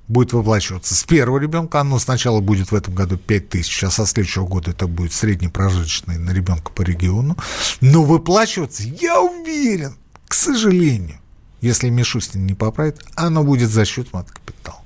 будет 0.07 0.33
выплачиваться 0.33 0.95
с 0.95 1.03
первого 1.03 1.39
ребенка, 1.39 1.81
оно 1.81 1.97
сначала 1.97 2.41
будет 2.41 2.71
в 2.71 2.75
этом 2.75 2.93
году 2.93 3.17
5 3.17 3.49
тысяч, 3.49 3.83
а 3.83 3.89
со 3.89 4.05
следующего 4.05 4.45
года 4.45 4.71
это 4.71 4.87
будет 4.87 5.13
средний 5.13 5.47
прожиточный 5.47 6.17
на 6.17 6.31
ребенка 6.31 6.71
по 6.71 6.83
региону, 6.83 7.37
но 7.81 8.03
выплачиваться, 8.03 8.83
я 8.83 9.19
уверен, 9.21 9.97
к 10.27 10.33
сожалению, 10.33 11.17
если 11.61 11.89
Мишустин 11.89 12.45
не 12.45 12.53
поправит, 12.53 13.01
оно 13.15 13.43
будет 13.43 13.71
за 13.71 13.85
счет 13.85 14.11
мат-капитала. 14.13 14.81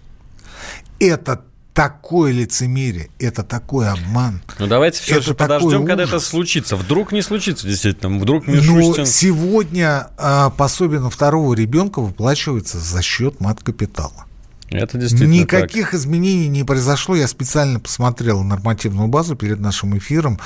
Это 1.00 1.44
такое 1.78 2.32
лицемерие, 2.32 3.10
это 3.20 3.44
такой 3.44 3.88
обман. 3.88 4.42
Ну 4.58 4.66
давайте 4.66 5.00
все 5.00 5.22
же 5.22 5.36
подождем, 5.36 5.86
когда 5.86 6.04
это 6.06 6.20
случится. 6.20 6.76
Вдруг 6.76 7.12
не 7.12 7.22
случится, 7.22 7.68
действительно. 7.68 8.18
Вдруг 8.18 8.48
Но 8.48 8.56
Мишустин... 8.56 9.06
сегодня 9.06 10.08
а, 10.18 10.50
пособие 10.50 11.00
на 11.00 11.12
второго 11.12 11.54
ребенка 11.54 12.02
выплачивается 12.02 12.80
за 12.80 13.04
счет 13.04 13.40
мат-капитала. 13.40 14.26
Это 14.70 14.98
действительно 14.98 15.32
Никаких 15.34 15.94
изменений 15.94 16.50
не 16.50 16.64
произошло. 16.66 17.16
Я 17.16 17.28
специально 17.28 17.80
посмотрел 17.80 18.44
нормативную 18.44 19.08
базу 19.08 19.36
перед 19.36 19.60
нашим 19.62 19.98
эфиром. 19.98 20.40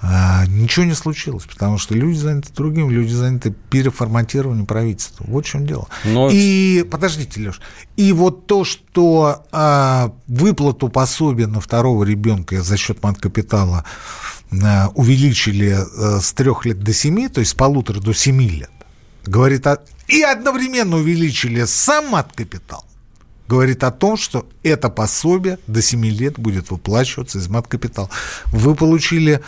А, 0.00 0.44
ничего 0.46 0.84
не 0.84 0.94
случилось, 0.94 1.44
потому 1.44 1.78
что 1.78 1.94
люди 1.94 2.16
заняты 2.18 2.52
другим, 2.54 2.90
люди 2.90 3.12
заняты 3.12 3.54
переформатированием 3.70 4.66
правительства. 4.66 5.24
Вот 5.28 5.46
в 5.46 5.48
чем 5.48 5.64
дело. 5.66 5.86
Но- 6.04 6.28
И 6.32 6.84
подождите, 6.90 7.40
Леш. 7.40 7.60
И 7.96 8.12
вот 8.12 8.46
то, 8.46 8.64
что 8.64 9.44
а, 9.52 10.12
выплату 10.26 10.88
пособия 10.88 11.46
на 11.46 11.60
второго 11.60 12.02
ребенка 12.04 12.62
за 12.62 12.76
счет 12.76 13.00
мат-капитала 13.02 13.84
а, 14.60 14.90
увеличили 14.96 15.76
а, 15.78 16.20
с 16.20 16.32
трех 16.32 16.64
лет 16.64 16.80
до 16.82 16.92
семи, 16.92 17.28
то 17.28 17.38
есть 17.40 17.52
с 17.52 17.54
полутора 17.54 18.00
до 18.00 18.12
семи 18.12 18.48
лет, 18.48 18.70
говорит 19.24 19.66
о... 19.68 19.78
и 20.08 20.22
одновременно 20.22 20.96
увеличили 20.96 21.64
сам 21.64 22.08
мат-капитал, 22.08 22.84
говорит 23.48 23.82
о 23.82 23.90
том, 23.90 24.16
что 24.16 24.46
это 24.62 24.90
пособие 24.90 25.58
до 25.66 25.82
7 25.82 26.04
лет 26.06 26.38
будет 26.38 26.70
выплачиваться 26.70 27.38
из 27.38 27.48
мат-капитала. 27.48 28.10
Вы 28.46 28.74
получили 28.74 29.42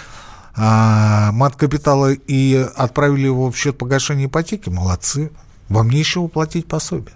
а, 0.56 1.30
мат-капитала 1.32 2.12
и 2.12 2.54
отправили 2.74 3.26
его 3.26 3.50
в 3.50 3.56
счет 3.56 3.78
погашения 3.78 4.26
ипотеки, 4.26 4.70
молодцы. 4.70 5.30
Вам 5.68 5.90
нечего 5.90 6.26
платить 6.26 6.66
пособие. 6.66 7.14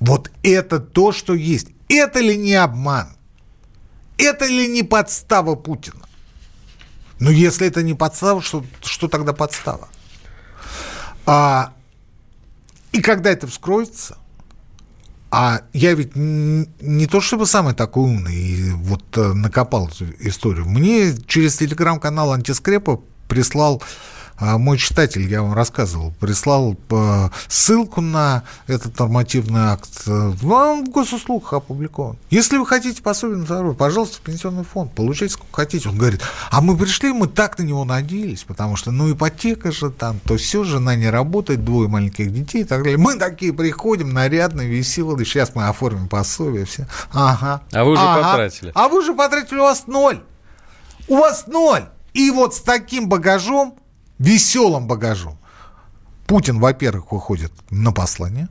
Вот 0.00 0.30
это 0.42 0.80
то, 0.80 1.12
что 1.12 1.34
есть. 1.34 1.68
Это 1.88 2.18
ли 2.20 2.36
не 2.36 2.54
обман? 2.54 3.08
Это 4.18 4.46
ли 4.46 4.66
не 4.66 4.82
подстава 4.82 5.54
Путина? 5.54 6.06
Ну, 7.20 7.30
если 7.30 7.66
это 7.66 7.82
не 7.82 7.94
подстава, 7.94 8.42
что, 8.42 8.64
что 8.82 9.08
тогда 9.08 9.32
подстава? 9.32 9.88
А, 11.26 11.72
и 12.92 13.00
когда 13.00 13.30
это 13.30 13.46
вскроется, 13.46 14.18
а 15.30 15.62
я 15.72 15.94
ведь 15.94 16.12
не 16.14 17.06
то 17.06 17.20
чтобы 17.20 17.46
самый 17.46 17.74
такой 17.74 18.04
умный 18.04 18.34
и 18.34 18.70
вот 18.70 19.02
э, 19.16 19.32
накопал 19.32 19.88
эту 19.88 20.06
историю. 20.20 20.66
Мне 20.66 21.14
через 21.26 21.56
телеграм-канал 21.56 22.32
антискрепа 22.32 23.00
прислал 23.28 23.82
мой 24.38 24.78
читатель, 24.78 25.28
я 25.28 25.42
вам 25.42 25.54
рассказывал, 25.54 26.12
прислал 26.20 26.76
ссылку 27.48 28.00
на 28.00 28.42
этот 28.66 28.98
нормативный 28.98 29.60
акт. 29.62 30.02
Вам 30.06 30.84
в 30.84 30.90
госуслугах 30.90 31.54
опубликован. 31.54 32.16
Если 32.30 32.58
вы 32.58 32.66
хотите 32.66 33.02
пособие 33.02 33.38
на 33.38 33.44
здоровье, 33.44 33.74
пожалуйста, 33.76 34.18
в 34.18 34.20
пенсионный 34.20 34.64
фонд, 34.64 34.92
получайте 34.94 35.34
сколько 35.34 35.54
хотите. 35.56 35.88
Он 35.88 35.96
говорит, 35.96 36.20
а 36.50 36.60
мы 36.60 36.76
пришли, 36.76 37.12
мы 37.12 37.28
так 37.28 37.58
на 37.58 37.62
него 37.62 37.84
надеялись, 37.84 38.44
потому 38.44 38.76
что, 38.76 38.90
ну, 38.90 39.10
ипотека 39.12 39.72
же 39.72 39.90
там, 39.90 40.20
то 40.24 40.36
все, 40.36 40.64
жена 40.64 40.94
не 40.96 41.08
работает, 41.08 41.64
двое 41.64 41.88
маленьких 41.88 42.32
детей 42.32 42.62
и 42.62 42.64
так 42.64 42.82
далее. 42.82 42.98
Мы 42.98 43.16
такие 43.16 43.52
приходим, 43.52 44.10
нарядные, 44.12 44.68
веселые, 44.68 45.24
сейчас 45.24 45.54
мы 45.54 45.66
оформим 45.68 46.08
пособие, 46.08 46.64
все. 46.66 46.86
Ага. 47.12 47.62
А 47.72 47.84
вы 47.84 47.92
уже 47.92 48.02
Ага. 48.02 48.22
потратили. 48.22 48.72
А 48.74 48.88
вы 48.88 48.98
уже 48.98 49.14
потратили, 49.14 49.58
у 49.58 49.62
вас 49.62 49.86
ноль. 49.86 50.22
У 51.08 51.16
вас 51.16 51.46
ноль. 51.46 51.86
И 52.12 52.30
вот 52.30 52.54
с 52.54 52.60
таким 52.60 53.08
багажом, 53.08 53.76
веселым 54.18 54.86
багажом, 54.86 55.38
Путин, 56.26 56.58
во-первых, 56.58 57.12
выходит 57.12 57.52
на 57.70 57.92
послание, 57.92 58.48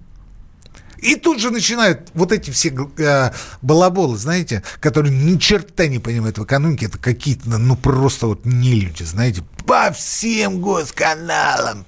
и 0.97 1.15
тут 1.15 1.39
же 1.39 1.51
начинают 1.51 2.10
вот 2.13 2.32
эти 2.32 2.51
все 2.51 2.73
э, 2.97 3.32
балаболы, 3.62 4.17
знаете, 4.17 4.63
которые 4.80 5.15
ни 5.15 5.38
черта 5.38 5.88
не 5.88 5.99
понимают 5.99 6.38
в 6.38 6.45
экономике, 6.45 6.88
это 6.88 6.97
какие-то, 6.97 7.49
ну, 7.49 7.75
просто 7.75 8.28
вот 8.28 8.45
не 8.45 8.80
люди, 8.80 9.04
знаете, 9.04 9.43
по 9.67 9.91
всем 9.91 10.62
госканалам, 10.62 11.86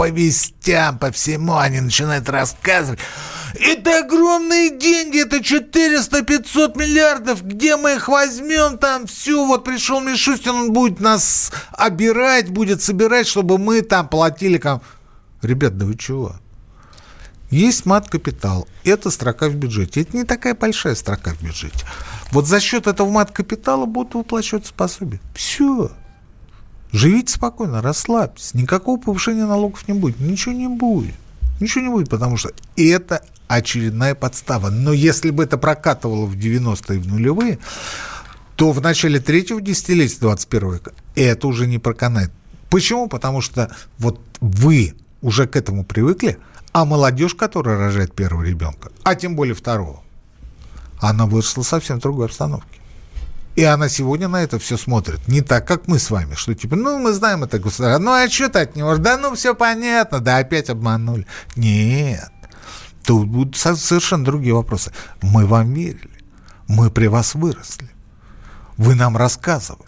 по 0.00 0.08
вестям, 0.08 0.98
по 0.98 1.12
всему 1.12 1.58
они 1.58 1.82
начинают 1.82 2.26
рассказывать. 2.30 3.00
Это 3.54 3.98
огромные 3.98 4.70
деньги, 4.70 5.20
это 5.20 5.40
400-500 5.40 6.78
миллиардов. 6.78 7.42
Где 7.42 7.76
мы 7.76 7.96
их 7.96 8.08
возьмем 8.08 8.78
там? 8.78 9.06
Все, 9.06 9.44
вот 9.44 9.62
пришел 9.62 10.00
Мишустин, 10.00 10.52
он 10.52 10.72
будет 10.72 11.00
нас 11.00 11.52
обирать, 11.72 12.48
будет 12.48 12.80
собирать, 12.80 13.26
чтобы 13.26 13.58
мы 13.58 13.82
там 13.82 14.08
платили. 14.08 14.58
Ребят, 15.42 15.76
да 15.76 15.84
вы 15.84 15.98
чего? 15.98 16.36
Есть 17.50 17.84
мат-капитал. 17.84 18.66
Это 18.84 19.10
строка 19.10 19.50
в 19.50 19.54
бюджете. 19.54 20.00
Это 20.00 20.16
не 20.16 20.24
такая 20.24 20.54
большая 20.54 20.94
строка 20.94 21.34
в 21.34 21.42
бюджете. 21.42 21.84
Вот 22.30 22.46
за 22.46 22.58
счет 22.58 22.86
этого 22.86 23.10
мат-капитала 23.10 23.84
будут 23.84 24.14
выплачиваться 24.14 24.72
пособия. 24.72 25.20
Все. 25.34 25.90
Живите 26.92 27.32
спокойно, 27.32 27.82
расслабьтесь. 27.82 28.54
Никакого 28.54 29.00
повышения 29.00 29.44
налогов 29.44 29.86
не 29.86 29.94
будет. 29.94 30.18
Ничего 30.20 30.54
не 30.54 30.68
будет. 30.68 31.14
Ничего 31.60 31.84
не 31.84 31.90
будет, 31.90 32.08
потому 32.08 32.36
что 32.36 32.50
это 32.76 33.22
очередная 33.48 34.14
подстава. 34.14 34.70
Но 34.70 34.92
если 34.92 35.30
бы 35.30 35.44
это 35.44 35.58
прокатывало 35.58 36.26
в 36.26 36.36
90-е 36.36 36.98
и 36.98 37.00
в 37.00 37.06
нулевые, 37.06 37.58
то 38.56 38.72
в 38.72 38.80
начале 38.80 39.20
третьего 39.20 39.60
десятилетия 39.60 40.18
21 40.20 40.72
века 40.72 40.92
это 41.14 41.46
уже 41.46 41.66
не 41.66 41.78
проканает. 41.78 42.30
Почему? 42.70 43.08
Потому 43.08 43.40
что 43.40 43.74
вот 43.98 44.20
вы 44.40 44.94
уже 45.22 45.46
к 45.46 45.56
этому 45.56 45.84
привыкли, 45.84 46.38
а 46.72 46.84
молодежь, 46.84 47.34
которая 47.34 47.78
рожает 47.78 48.14
первого 48.14 48.42
ребенка, 48.42 48.90
а 49.02 49.14
тем 49.14 49.34
более 49.34 49.54
второго, 49.54 50.02
она 51.00 51.26
выросла 51.26 51.62
совсем 51.62 51.98
в 51.98 52.02
другой 52.02 52.26
обстановке. 52.26 52.79
И 53.60 53.64
она 53.64 53.90
сегодня 53.90 54.26
на 54.26 54.42
это 54.42 54.58
все 54.58 54.78
смотрит 54.78 55.28
не 55.28 55.42
так, 55.42 55.68
как 55.68 55.86
мы 55.86 55.98
с 55.98 56.10
вами, 56.10 56.34
что 56.34 56.54
типа, 56.54 56.76
ну, 56.76 56.98
мы 56.98 57.12
знаем 57.12 57.44
это 57.44 57.58
государство, 57.58 58.02
ну, 58.02 58.12
а 58.12 58.26
что 58.26 58.48
ты 58.48 58.60
от 58.60 58.74
него? 58.74 58.96
Да 58.96 59.18
ну, 59.18 59.34
все 59.34 59.54
понятно, 59.54 60.20
да 60.20 60.38
опять 60.38 60.70
обманули. 60.70 61.26
Нет. 61.56 62.32
Тут 63.04 63.28
будут 63.28 63.56
совершенно 63.56 64.24
другие 64.24 64.54
вопросы. 64.54 64.92
Мы 65.20 65.44
вам 65.44 65.74
верили. 65.74 66.24
Мы 66.68 66.90
при 66.90 67.06
вас 67.06 67.34
выросли. 67.34 67.90
Вы 68.78 68.94
нам 68.94 69.14
рассказывали. 69.18 69.84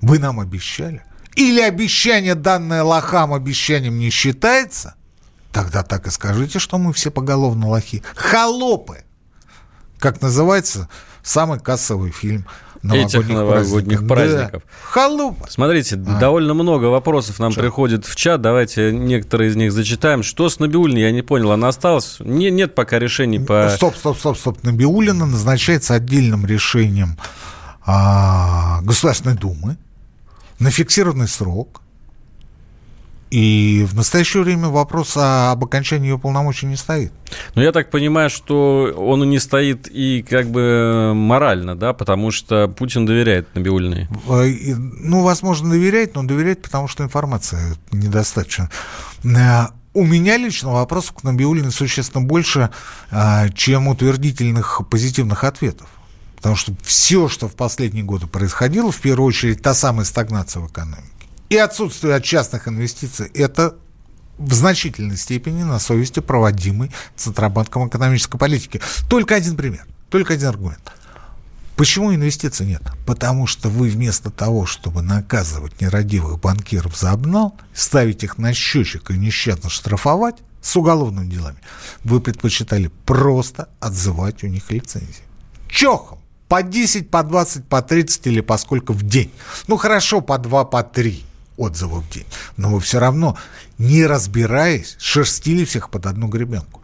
Вы 0.00 0.18
нам 0.18 0.40
обещали. 0.40 1.02
Или 1.36 1.60
обещание, 1.60 2.34
данное 2.34 2.82
лохам, 2.82 3.34
обещанием 3.34 3.98
не 3.98 4.08
считается? 4.08 4.94
Тогда 5.52 5.82
так 5.82 6.06
и 6.06 6.10
скажите, 6.10 6.58
что 6.60 6.78
мы 6.78 6.94
все 6.94 7.10
поголовно 7.10 7.68
лохи. 7.68 8.02
Холопы! 8.14 9.04
Как 9.98 10.22
называется 10.22 10.88
самый 11.24 11.58
кассовый 11.58 12.12
фильм 12.12 12.46
новогодних 12.82 13.14
этих 13.14 13.28
новогодних 13.28 14.06
праздников. 14.06 14.08
праздников. 14.08 14.62
Да. 14.62 14.90
Халупа. 14.90 15.46
Смотрите, 15.48 15.96
а. 15.96 16.20
довольно 16.20 16.54
много 16.54 16.86
вопросов 16.86 17.38
нам 17.38 17.50
Что? 17.50 17.62
приходит 17.62 18.06
в 18.06 18.14
чат. 18.14 18.42
Давайте 18.42 18.92
некоторые 18.92 19.50
из 19.50 19.56
них 19.56 19.72
зачитаем. 19.72 20.22
Что 20.22 20.48
с 20.48 20.58
Набиулиной? 20.58 21.00
Я 21.00 21.10
не 21.10 21.22
понял. 21.22 21.50
Она 21.52 21.68
осталась? 21.68 22.16
Не, 22.20 22.50
нет 22.50 22.74
пока 22.74 22.98
решений 22.98 23.38
по... 23.38 23.70
Стоп, 23.74 23.96
стоп, 23.96 24.18
стоп, 24.18 24.38
стоп. 24.38 24.62
Набиулина 24.62 25.24
назначается 25.24 25.94
отдельным 25.94 26.44
решением 26.44 27.18
а, 27.86 28.82
Государственной 28.82 29.36
Думы 29.36 29.78
на 30.58 30.70
фиксированный 30.70 31.28
срок. 31.28 31.80
И 33.30 33.84
в 33.90 33.94
настоящее 33.94 34.42
время 34.42 34.68
вопрос 34.68 35.16
об 35.16 35.64
окончании 35.64 36.08
ее 36.08 36.18
полномочий 36.18 36.66
не 36.66 36.76
стоит. 36.76 37.12
Но 37.54 37.62
я 37.62 37.72
так 37.72 37.90
понимаю, 37.90 38.30
что 38.30 38.94
он 38.96 39.28
не 39.28 39.38
стоит 39.38 39.88
и 39.90 40.22
как 40.22 40.50
бы 40.50 41.12
морально, 41.14 41.76
да, 41.76 41.92
потому 41.92 42.30
что 42.30 42.68
Путин 42.68 43.06
доверяет 43.06 43.52
Набиулиной. 43.54 44.08
Ну, 44.28 45.22
возможно, 45.22 45.70
доверяет, 45.70 46.14
но 46.14 46.22
доверяет, 46.22 46.62
потому 46.62 46.86
что 46.86 47.02
информация 47.02 47.74
недостаточно. 47.90 48.70
Э, 49.24 49.66
у 49.94 50.04
меня 50.04 50.36
лично 50.36 50.72
вопросов 50.72 51.14
к 51.14 51.22
Набиулиной 51.22 51.72
существенно 51.72 52.24
больше, 52.24 52.70
э, 53.10 53.48
чем 53.54 53.88
утвердительных 53.88 54.82
позитивных 54.90 55.44
ответов. 55.44 55.88
Потому 56.36 56.56
что 56.56 56.74
все, 56.82 57.28
что 57.28 57.48
в 57.48 57.54
последние 57.54 58.04
годы 58.04 58.26
происходило, 58.26 58.92
в 58.92 59.00
первую 59.00 59.26
очередь 59.26 59.62
та 59.62 59.72
самая 59.72 60.04
стагнация 60.04 60.60
в 60.60 60.66
экономике, 60.66 61.13
и 61.48 61.56
отсутствие 61.56 62.20
частных 62.20 62.68
инвестиций– 62.68 63.26
это 63.34 63.76
в 64.38 64.52
значительной 64.52 65.16
степени 65.16 65.62
на 65.62 65.78
совести 65.78 66.20
проводимой 66.20 66.90
Центробанком 67.16 67.88
экономической 67.88 68.38
политики. 68.38 68.80
Только 69.08 69.34
один 69.34 69.56
пример, 69.56 69.86
только 70.10 70.34
один 70.34 70.48
аргумент. 70.48 70.92
Почему 71.76 72.14
инвестиций 72.14 72.66
нет? 72.66 72.82
Потому 73.04 73.46
что 73.46 73.68
вы 73.68 73.88
вместо 73.88 74.30
того, 74.30 74.64
чтобы 74.64 75.02
наказывать 75.02 75.80
нерадивых 75.80 76.40
банкиров 76.40 76.96
за 76.96 77.10
обнал, 77.10 77.56
ставить 77.74 78.22
их 78.22 78.38
на 78.38 78.54
счетчик 78.54 79.10
и 79.10 79.18
нещадно 79.18 79.68
штрафовать 79.68 80.36
с 80.62 80.76
уголовными 80.76 81.28
делами, 81.28 81.58
вы 82.04 82.20
предпочитали 82.20 82.90
просто 83.04 83.68
отзывать 83.80 84.44
у 84.44 84.46
них 84.46 84.70
лицензии. 84.70 85.24
Чохом! 85.68 86.20
По 86.48 86.62
10, 86.62 87.10
по 87.10 87.24
20, 87.24 87.66
по 87.66 87.82
30 87.82 88.26
или 88.28 88.40
по 88.40 88.56
сколько 88.56 88.92
в 88.92 89.02
день. 89.02 89.32
Ну 89.66 89.76
хорошо, 89.76 90.20
по 90.20 90.38
2, 90.38 90.64
по 90.66 90.82
3 90.84 91.24
отзывов 91.56 92.04
в 92.04 92.10
день. 92.10 92.26
Но 92.56 92.70
вы 92.70 92.80
все 92.80 92.98
равно, 92.98 93.36
не 93.78 94.06
разбираясь, 94.06 94.96
шерстили 94.98 95.64
всех 95.64 95.90
под 95.90 96.06
одну 96.06 96.28
гребенку. 96.28 96.82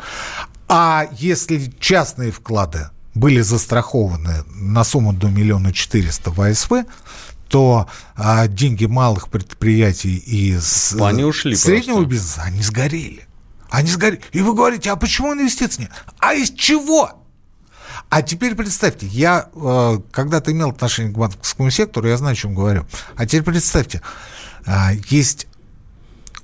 А 0.68 1.08
если 1.18 1.72
частные 1.80 2.30
вклады 2.30 2.90
были 3.14 3.40
застрахованы 3.40 4.44
на 4.54 4.84
сумму 4.84 5.12
до 5.12 5.28
миллиона 5.28 5.72
четыреста 5.72 6.30
в 6.30 6.40
АСВ, 6.40 6.84
то 7.48 7.88
а, 8.14 8.46
деньги 8.46 8.84
малых 8.86 9.28
предприятий 9.28 10.16
из 10.16 10.94
они 11.00 11.24
ушли 11.24 11.56
среднего 11.56 11.96
просто. 11.96 12.10
бизнеса, 12.10 12.42
они 12.44 12.62
сгорели. 12.62 13.26
Они 13.70 13.88
сгорели. 13.90 14.20
И 14.30 14.40
вы 14.40 14.54
говорите, 14.54 14.90
а 14.90 14.96
почему 14.96 15.34
инвестиций 15.34 15.82
нет? 15.82 15.90
А 16.18 16.34
из 16.34 16.50
чего? 16.50 17.20
А 18.08 18.22
теперь 18.22 18.54
представьте, 18.54 19.06
я 19.06 19.48
э, 19.54 19.98
когда-то 20.10 20.52
имел 20.52 20.70
отношение 20.70 21.12
к 21.12 21.16
банковскому 21.16 21.70
сектору, 21.70 22.08
я 22.08 22.16
знаю, 22.16 22.32
о 22.32 22.36
чем 22.36 22.54
говорю. 22.54 22.86
А 23.16 23.26
теперь 23.26 23.42
представьте, 23.42 24.02
есть 25.08 25.46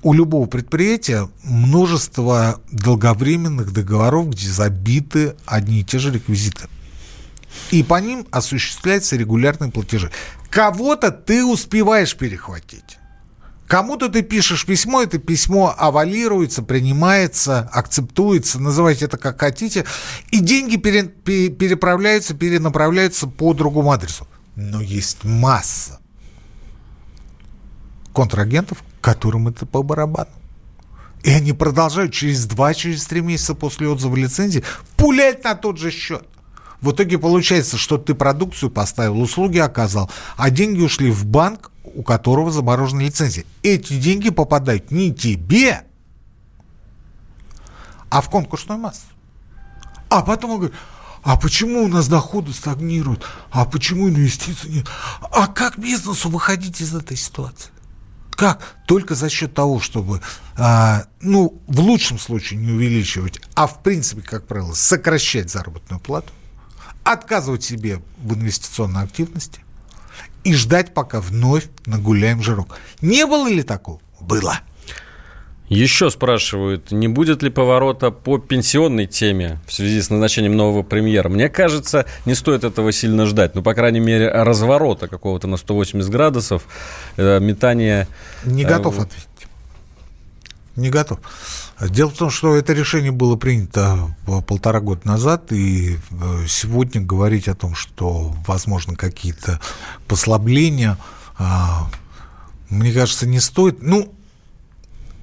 у 0.03 0.13
любого 0.13 0.45
предприятия 0.47 1.29
множество 1.43 2.61
долговременных 2.71 3.73
договоров, 3.73 4.29
где 4.29 4.47
забиты 4.47 5.35
одни 5.45 5.81
и 5.81 5.83
те 5.83 5.99
же 5.99 6.11
реквизиты. 6.11 6.67
И 7.71 7.83
по 7.83 7.99
ним 7.99 8.27
осуществляются 8.31 9.15
регулярные 9.15 9.71
платежи. 9.71 10.11
Кого-то 10.49 11.11
ты 11.11 11.43
успеваешь 11.43 12.15
перехватить. 12.15 12.99
Кому-то 13.67 14.07
ты 14.07 14.21
пишешь 14.21 14.65
письмо, 14.65 15.01
это 15.01 15.17
письмо 15.17 15.75
авалируется, 15.77 16.63
принимается, 16.63 17.69
акцептуется, 17.73 18.61
называйте 18.61 19.05
это 19.05 19.17
как 19.17 19.41
хотите, 19.41 19.83
и 20.31 20.39
деньги 20.39 20.77
пере, 20.77 21.03
переправляются, 21.03 22.33
перенаправляются 22.33 23.27
по 23.27 23.53
другому 23.53 23.91
адресу. 23.91 24.25
Но 24.55 24.79
есть 24.79 25.25
масса 25.25 25.99
контрагентов, 28.17 28.83
которым 28.99 29.47
это 29.47 29.67
по 29.67 29.83
барабану. 29.83 30.31
И 31.21 31.29
они 31.29 31.53
продолжают 31.53 32.13
через 32.13 32.47
два, 32.47 32.73
через 32.73 33.05
три 33.05 33.21
месяца 33.21 33.53
после 33.53 33.87
отзыва 33.87 34.15
лицензии 34.15 34.63
пулять 34.95 35.43
на 35.43 35.53
тот 35.53 35.77
же 35.77 35.91
счет. 35.91 36.25
В 36.81 36.91
итоге 36.93 37.19
получается, 37.19 37.77
что 37.77 37.99
ты 37.99 38.15
продукцию 38.15 38.71
поставил, 38.71 39.21
услуги 39.21 39.59
оказал, 39.59 40.09
а 40.35 40.49
деньги 40.49 40.81
ушли 40.81 41.11
в 41.11 41.27
банк, 41.27 41.69
у 41.83 42.01
которого 42.01 42.49
заморожена 42.49 43.01
лицензия. 43.01 43.45
Эти 43.61 43.93
деньги 43.99 44.31
попадают 44.31 44.89
не 44.89 45.13
тебе, 45.13 45.83
а 48.09 48.21
в 48.21 48.31
конкурсную 48.31 48.79
массу. 48.79 49.05
А 50.09 50.23
потом 50.23 50.51
он 50.51 50.57
говорит, 50.57 50.77
а 51.21 51.37
почему 51.37 51.83
у 51.83 51.87
нас 51.87 52.07
доходы 52.07 52.51
стагнируют? 52.51 53.23
А 53.51 53.65
почему 53.65 54.09
инвестиций 54.09 54.71
нет? 54.71 54.87
А 55.21 55.45
как 55.45 55.77
бизнесу 55.77 56.29
выходить 56.29 56.81
из 56.81 56.95
этой 56.95 57.15
ситуации? 57.15 57.76
Как? 58.37 58.75
Только 58.85 59.15
за 59.15 59.29
счет 59.29 59.55
того, 59.55 59.79
чтобы, 59.79 60.21
а, 60.57 61.05
ну, 61.21 61.59
в 61.65 61.79
лучшем 61.79 62.19
случае 62.19 62.59
не 62.59 62.71
увеличивать, 62.71 63.41
а 63.55 63.65
в 63.65 63.81
принципе, 63.81 64.21
как 64.21 64.45
правило, 64.45 64.73
сокращать 64.75 65.49
заработную 65.49 65.99
плату, 65.99 66.31
отказывать 67.03 67.63
себе 67.63 67.99
в 68.19 68.35
инвестиционной 68.35 69.01
активности 69.01 69.61
и 70.43 70.53
ждать, 70.53 70.93
пока 70.93 71.19
вновь 71.19 71.67
нагуляем 71.87 72.43
жирок. 72.43 72.77
Не 73.01 73.25
было 73.25 73.47
ли 73.49 73.63
такого? 73.63 73.99
Было. 74.19 74.59
Еще 75.69 76.09
спрашивают, 76.09 76.91
не 76.91 77.09
будет 77.09 77.43
ли 77.43 77.49
поворота 77.49 78.09
по 78.09 78.37
пенсионной 78.37 79.05
теме 79.05 79.59
в 79.67 79.73
связи 79.73 80.01
с 80.01 80.09
назначением 80.09 80.55
нового 80.55 80.81
премьера? 80.81 81.27
Мне 81.27 81.49
кажется, 81.49 82.05
не 82.25 82.35
стоит 82.35 82.63
этого 82.63 82.93
сильно 82.93 83.25
ждать. 83.25 83.53
Ну, 83.53 83.61
по 83.61 83.73
крайней 83.73 83.99
мере, 83.99 84.29
разворота 84.29 85.09
какого-то 85.09 85.47
на 85.47 85.57
180 85.57 86.09
градусов, 86.09 86.63
э, 87.17 87.39
метания... 87.41 88.07
Не 88.45 88.63
э, 88.63 88.67
готов 88.67 88.99
ответить. 88.99 89.27
не 90.77 90.89
готов. 90.89 91.19
Дело 91.81 92.09
в 92.09 92.17
том, 92.17 92.29
что 92.29 92.55
это 92.55 92.71
решение 92.71 93.11
было 93.11 93.35
принято 93.35 94.15
полтора 94.47 94.79
года 94.79 95.01
назад, 95.03 95.51
и 95.51 95.97
э, 95.97 96.45
сегодня 96.47 97.01
говорить 97.01 97.49
о 97.49 97.55
том, 97.55 97.75
что 97.75 98.33
возможно 98.47 98.95
какие-то 98.95 99.59
послабления, 100.07 100.97
а, 101.37 101.89
мне 102.69 102.93
кажется, 102.93 103.27
не 103.27 103.41
стоит. 103.41 103.81
Ну, 103.81 104.13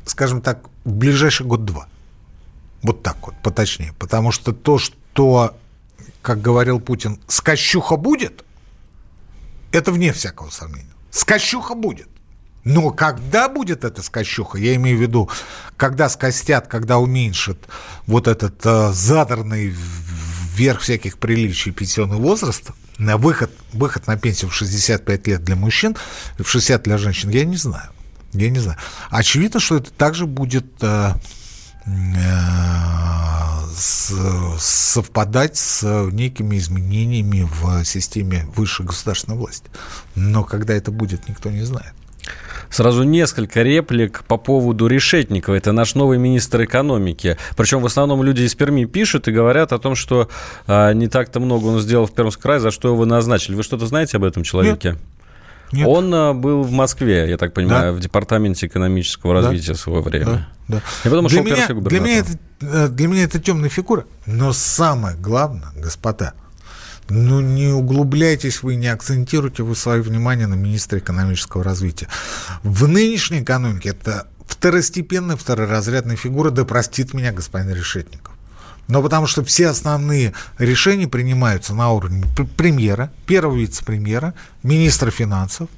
скажем 0.04 0.40
так, 0.40 0.68
ближайший 0.84 1.46
год-два. 1.46 1.88
Вот 2.82 3.02
так 3.02 3.16
вот, 3.22 3.34
поточнее. 3.42 3.92
Потому 3.98 4.30
что 4.30 4.52
то, 4.52 4.78
что, 4.78 5.56
как 6.22 6.40
говорил 6.40 6.80
Путин, 6.80 7.18
скощуха 7.28 7.96
будет, 7.96 8.44
это 9.72 9.90
вне 9.90 10.12
всякого 10.12 10.50
сомнения. 10.50 10.92
Скощуха 11.10 11.74
будет. 11.74 12.08
Но 12.64 12.90
когда 12.90 13.48
будет 13.48 13.84
эта 13.84 14.02
скощуха, 14.02 14.58
я 14.58 14.74
имею 14.76 14.98
в 14.98 15.00
виду, 15.00 15.30
когда 15.76 16.08
скостят, 16.08 16.66
когда 16.66 16.98
уменьшат 16.98 17.58
вот 18.06 18.26
этот 18.26 18.64
э, 18.64 18.92
задорный 18.92 19.68
вверх 20.54 20.80
всяких 20.80 21.18
приличий 21.18 21.72
пенсионный 21.72 22.16
возраст, 22.16 22.70
на 22.98 23.16
выход, 23.16 23.50
выход 23.72 24.06
на 24.06 24.16
пенсию 24.16 24.50
в 24.50 24.54
65 24.54 25.26
лет 25.26 25.44
для 25.44 25.56
мужчин, 25.56 25.96
в 26.38 26.46
60 26.46 26.82
для 26.82 26.96
женщин, 26.96 27.30
я 27.30 27.44
не 27.44 27.56
знаю. 27.56 27.90
Я 28.34 28.50
не 28.50 28.58
знаю. 28.58 28.78
Очевидно, 29.10 29.60
что 29.60 29.76
это 29.76 29.90
также 29.92 30.26
будет 30.26 30.66
э, 30.82 31.12
э, 31.86 32.30
совпадать 34.58 35.56
с 35.56 35.82
некими 36.12 36.58
изменениями 36.58 37.48
в 37.50 37.84
системе 37.84 38.46
высшей 38.54 38.86
государственной 38.86 39.38
власти. 39.38 39.70
Но 40.14 40.44
когда 40.44 40.74
это 40.74 40.90
будет, 40.90 41.28
никто 41.28 41.50
не 41.50 41.62
знает. 41.62 41.94
Сразу 42.70 43.04
несколько 43.04 43.62
реплик 43.62 44.24
по 44.24 44.36
поводу 44.36 44.88
Решетникова. 44.88 45.54
Это 45.54 45.70
наш 45.72 45.94
новый 45.94 46.18
министр 46.18 46.64
экономики. 46.64 47.36
Причем 47.56 47.80
в 47.80 47.86
основном 47.86 48.22
люди 48.24 48.42
из 48.42 48.54
Перми 48.56 48.84
пишут 48.84 49.28
и 49.28 49.32
говорят 49.32 49.72
о 49.72 49.78
том, 49.78 49.94
что 49.94 50.28
а, 50.66 50.92
не 50.92 51.06
так-то 51.06 51.38
много 51.38 51.66
он 51.66 51.78
сделал 51.80 52.06
в 52.06 52.12
Пермском 52.12 52.42
крае, 52.42 52.60
за 52.60 52.70
что 52.72 52.88
его 52.88 53.04
назначили. 53.04 53.54
Вы 53.54 53.62
что-то 53.62 53.86
знаете 53.86 54.16
об 54.16 54.24
этом 54.24 54.42
человеке? 54.42 54.92
Нет. 54.92 54.98
Нет. 55.74 55.86
Он 55.88 56.14
а, 56.14 56.32
был 56.34 56.62
в 56.62 56.70
Москве, 56.70 57.28
я 57.28 57.36
так 57.36 57.52
понимаю, 57.52 57.92
да? 57.92 57.98
в 57.98 58.00
департаменте 58.00 58.66
экономического 58.66 59.34
развития 59.34 59.68
да? 59.68 59.74
в 59.74 59.80
свое 59.80 60.02
время. 60.02 60.24
Да. 60.26 60.48
Да. 60.66 60.76
И 61.04 61.08
потом 61.08 61.26
для, 61.26 61.42
меня, 61.42 61.66
для, 61.68 62.00
меня 62.00 62.18
это, 62.18 62.38
э, 62.62 62.88
для 62.88 63.08
меня 63.08 63.24
это 63.24 63.38
темная 63.38 63.68
фигура. 63.68 64.06
Но 64.24 64.52
самое 64.52 65.14
главное, 65.16 65.68
господа, 65.76 66.32
ну, 67.10 67.40
не 67.40 67.68
углубляйтесь 67.68 68.62
вы, 68.62 68.76
не 68.76 68.86
акцентируйте 68.86 69.62
вы 69.62 69.76
свое 69.76 70.00
внимание 70.00 70.46
на 70.46 70.54
министре 70.54 71.00
экономического 71.00 71.62
развития. 71.62 72.08
В 72.62 72.88
нынешней 72.88 73.42
экономике 73.42 73.90
это 73.90 74.26
второстепенная, 74.46 75.36
второразрядная 75.36 76.16
фигура, 76.16 76.50
да 76.50 76.64
простит 76.64 77.12
меня 77.12 77.32
господин 77.32 77.74
Решетников. 77.74 78.33
Но 78.88 79.02
потому 79.02 79.26
что 79.26 79.44
все 79.44 79.68
основные 79.68 80.34
решения 80.58 81.08
принимаются 81.08 81.74
на 81.74 81.90
уровне 81.90 82.24
премьера, 82.56 83.10
первого 83.26 83.56
вице-премьера, 83.56 84.34
министра 84.62 85.10
финансов, 85.10 85.68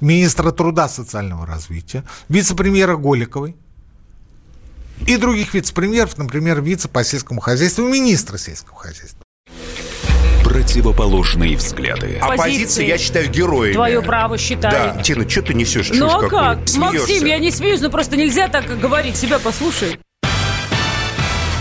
министра 0.00 0.50
труда 0.50 0.88
социального 0.88 1.46
развития, 1.46 2.04
вице-премьера 2.28 2.96
Голиковой 2.96 3.56
и 5.06 5.16
других 5.16 5.54
вице-премьеров, 5.54 6.18
например, 6.18 6.60
вице 6.60 6.88
по 6.88 7.04
сельскому 7.04 7.40
хозяйству, 7.40 7.88
министра 7.88 8.36
сельского 8.36 8.78
хозяйства. 8.78 9.22
Противоположные 10.44 11.56
взгляды. 11.56 12.18
Оппозиция, 12.20 12.86
я 12.86 12.98
считаю, 12.98 13.30
героями. 13.30 13.74
Твое 13.74 14.02
право 14.02 14.36
считаю. 14.38 14.94
Да. 14.94 15.02
Тина, 15.02 15.28
что 15.28 15.42
ты 15.42 15.54
несешь? 15.54 15.90
Ну 15.92 16.08
а 16.08 16.28
как? 16.28 16.68
Смеешься. 16.68 16.78
Максим, 16.78 17.26
я 17.26 17.38
не 17.38 17.50
смеюсь, 17.50 17.80
но 17.80 17.90
просто 17.90 18.16
нельзя 18.16 18.48
так 18.48 18.66
говорить. 18.80 19.16
Себя 19.16 19.38
послушай. 19.38 20.00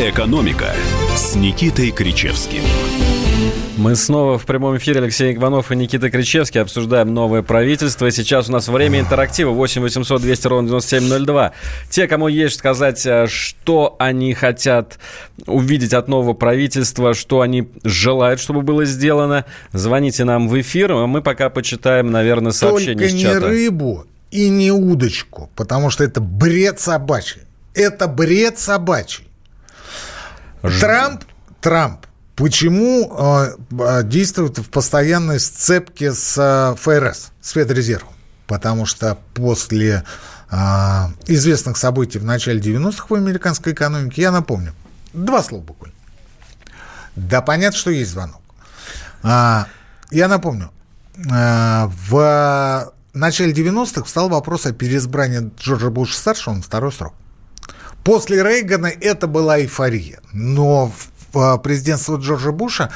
«Экономика» 0.00 0.72
с 1.14 1.36
Никитой 1.36 1.92
Кричевским. 1.92 2.62
Мы 3.76 3.94
снова 3.94 4.40
в 4.40 4.44
прямом 4.44 4.76
эфире. 4.76 5.00
Алексей 5.00 5.32
Иванов 5.32 5.70
и 5.70 5.76
Никита 5.76 6.10
Кричевский 6.10 6.60
обсуждаем 6.60 7.14
новое 7.14 7.42
правительство. 7.42 8.10
Сейчас 8.10 8.48
у 8.48 8.52
нас 8.52 8.66
время 8.66 8.98
интерактива 8.98 9.50
8 9.50 9.82
800 9.82 10.20
200 10.20 10.46
ровно 10.48 10.68
9702. 10.68 11.52
Те, 11.90 12.08
кому 12.08 12.26
есть 12.26 12.58
сказать, 12.58 13.06
э, 13.06 13.28
что 13.28 13.94
они 14.00 14.34
хотят 14.34 14.98
увидеть 15.46 15.94
от 15.94 16.08
нового 16.08 16.34
правительства, 16.34 17.14
что 17.14 17.40
они 17.40 17.68
желают, 17.84 18.40
чтобы 18.40 18.62
было 18.62 18.84
сделано, 18.86 19.44
звоните 19.72 20.24
нам 20.24 20.48
в 20.48 20.60
эфир. 20.60 20.90
А 20.90 21.06
мы 21.06 21.22
пока 21.22 21.50
почитаем, 21.50 22.10
наверное, 22.10 22.50
сообщения 22.50 22.98
Только 22.98 23.16
с 23.16 23.20
чата. 23.20 23.38
не 23.38 23.46
рыбу 23.46 24.06
и 24.32 24.48
не 24.48 24.72
удочку, 24.72 25.50
потому 25.54 25.90
что 25.90 26.02
это 26.02 26.20
бред 26.20 26.80
собачий. 26.80 27.42
Это 27.74 28.08
бред 28.08 28.58
собачий. 28.58 29.28
Трамп, 30.80 31.24
Трамп, 31.60 32.06
почему 32.36 33.12
э, 33.16 34.02
действует 34.04 34.58
в 34.58 34.70
постоянной 34.70 35.38
сцепке 35.38 36.12
с 36.12 36.36
э, 36.38 36.74
ФРС, 36.76 37.32
с 37.40 37.50
Федрезервом? 37.50 38.14
Потому 38.46 38.86
что 38.86 39.18
после 39.34 40.04
э, 40.50 40.56
известных 41.26 41.76
событий 41.76 42.18
в 42.18 42.24
начале 42.24 42.60
90-х 42.60 43.06
в 43.08 43.14
американской 43.14 43.74
экономике, 43.74 44.22
я 44.22 44.30
напомню, 44.30 44.72
два 45.12 45.42
слова 45.42 45.62
буквально. 45.62 45.94
Да, 47.14 47.42
понятно, 47.42 47.78
что 47.78 47.90
есть 47.90 48.10
звонок. 48.10 48.40
А, 49.22 49.66
я 50.10 50.28
напомню, 50.28 50.70
а, 51.30 51.90
в 52.08 52.92
начале 53.12 53.52
90-х 53.52 54.04
встал 54.04 54.28
вопрос 54.28 54.66
о 54.66 54.72
переизбрании 54.72 55.50
Джорджа 55.58 55.90
Буша-старшего 55.90 56.54
на 56.54 56.62
второй 56.62 56.92
срок. 56.92 57.14
После 58.04 58.42
Рейгана 58.42 58.86
это 58.86 59.26
была 59.26 59.58
эйфория. 59.58 60.20
Но 60.32 60.92
в 61.32 61.38
а, 61.38 61.56
президентство 61.58 62.16
Джорджа 62.16 62.52
Буша 62.52 62.90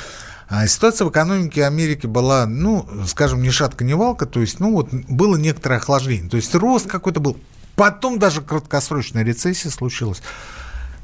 а, 0.49 0.67
ситуация 0.67 1.07
в 1.07 1.11
экономике 1.11 1.65
Америки 1.65 2.07
была, 2.07 2.47
ну, 2.47 2.89
скажем, 3.07 3.43
ни 3.43 3.49
шатка, 3.49 3.85
ни 3.85 3.95
валка, 3.95 4.27
то 4.27 4.41
есть, 4.41 4.61
ну, 4.61 4.73
вот 4.73 4.93
было 4.93 5.37
некоторое 5.37 5.77
охлаждение, 5.77 6.29
то 6.29 6.37
есть 6.37 6.55
рост 6.55 6.87
какой-то 6.87 7.21
был. 7.21 7.39
Потом 7.75 8.19
даже 8.19 8.43
краткосрочная 8.43 9.25
рецессия 9.25 9.71
случилась. 9.71 10.21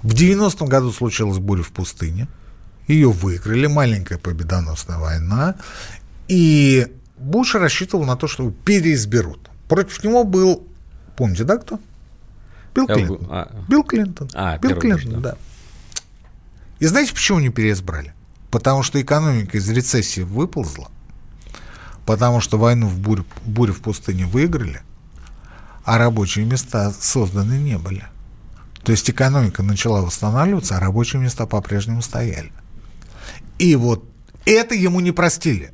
В 0.03 0.13
90-м 0.13 0.67
году 0.67 0.93
случилась 0.93 1.39
буря 1.39 1.63
в 1.63 1.71
пустыне, 1.71 2.29
ее 2.87 3.11
выиграли, 3.11 3.67
маленькая 3.67 4.19
победоносная 4.19 4.99
война, 4.99 5.57
и 6.29 6.87
Буш 7.17 7.55
рассчитывал 7.55 8.05
на 8.05 8.17
то, 8.17 8.27
что 8.27 8.51
переизберут. 8.51 9.51
Против 9.69 10.03
него 10.05 10.25
был, 10.25 10.67
помните, 11.17 11.45
да, 11.45 11.57
кто? 11.57 11.79
Билл 12.75 12.87
Клинтон. 12.87 13.27
А. 13.31 13.65
Билл 13.69 13.85
Клинтон. 13.85 14.31
А, 14.35 14.59
Билл 14.59 14.77
Клинтон, 14.77 15.23
да. 15.23 15.31
да. 15.33 15.37
И 16.81 16.87
знаете, 16.87 17.15
почему 17.15 17.41
не 17.41 17.51
переизбрали? 17.51 18.13
Потому 18.51 18.83
что 18.83 19.01
экономика 19.01 19.57
из 19.59 19.69
рецессии 19.69 20.21
выползла, 20.21 20.91
потому 22.07 22.41
что 22.41 22.59
войну 22.59 22.89
в 22.89 22.99
буре, 22.99 23.25
буре 23.45 23.73
в 23.73 23.81
пустыне 23.81 24.27
выиграли, 24.27 24.83
а 25.85 25.99
рабочие 25.99 26.45
места 26.45 26.93
созданы 26.93 27.55
не 27.55 27.79
были. 27.79 28.05
То 28.83 28.93
есть 28.93 29.09
экономика 29.09 29.63
начала 29.63 30.03
восстанавливаться, 30.03 30.77
а 30.77 30.81
рабочие 30.81 31.23
места 31.23 31.47
по-прежнему 31.47 32.03
стояли. 32.03 32.53
И 33.59 33.77
вот 33.77 34.05
это 34.45 34.75
ему 34.75 35.01
не 35.01 35.13
простили. 35.13 35.73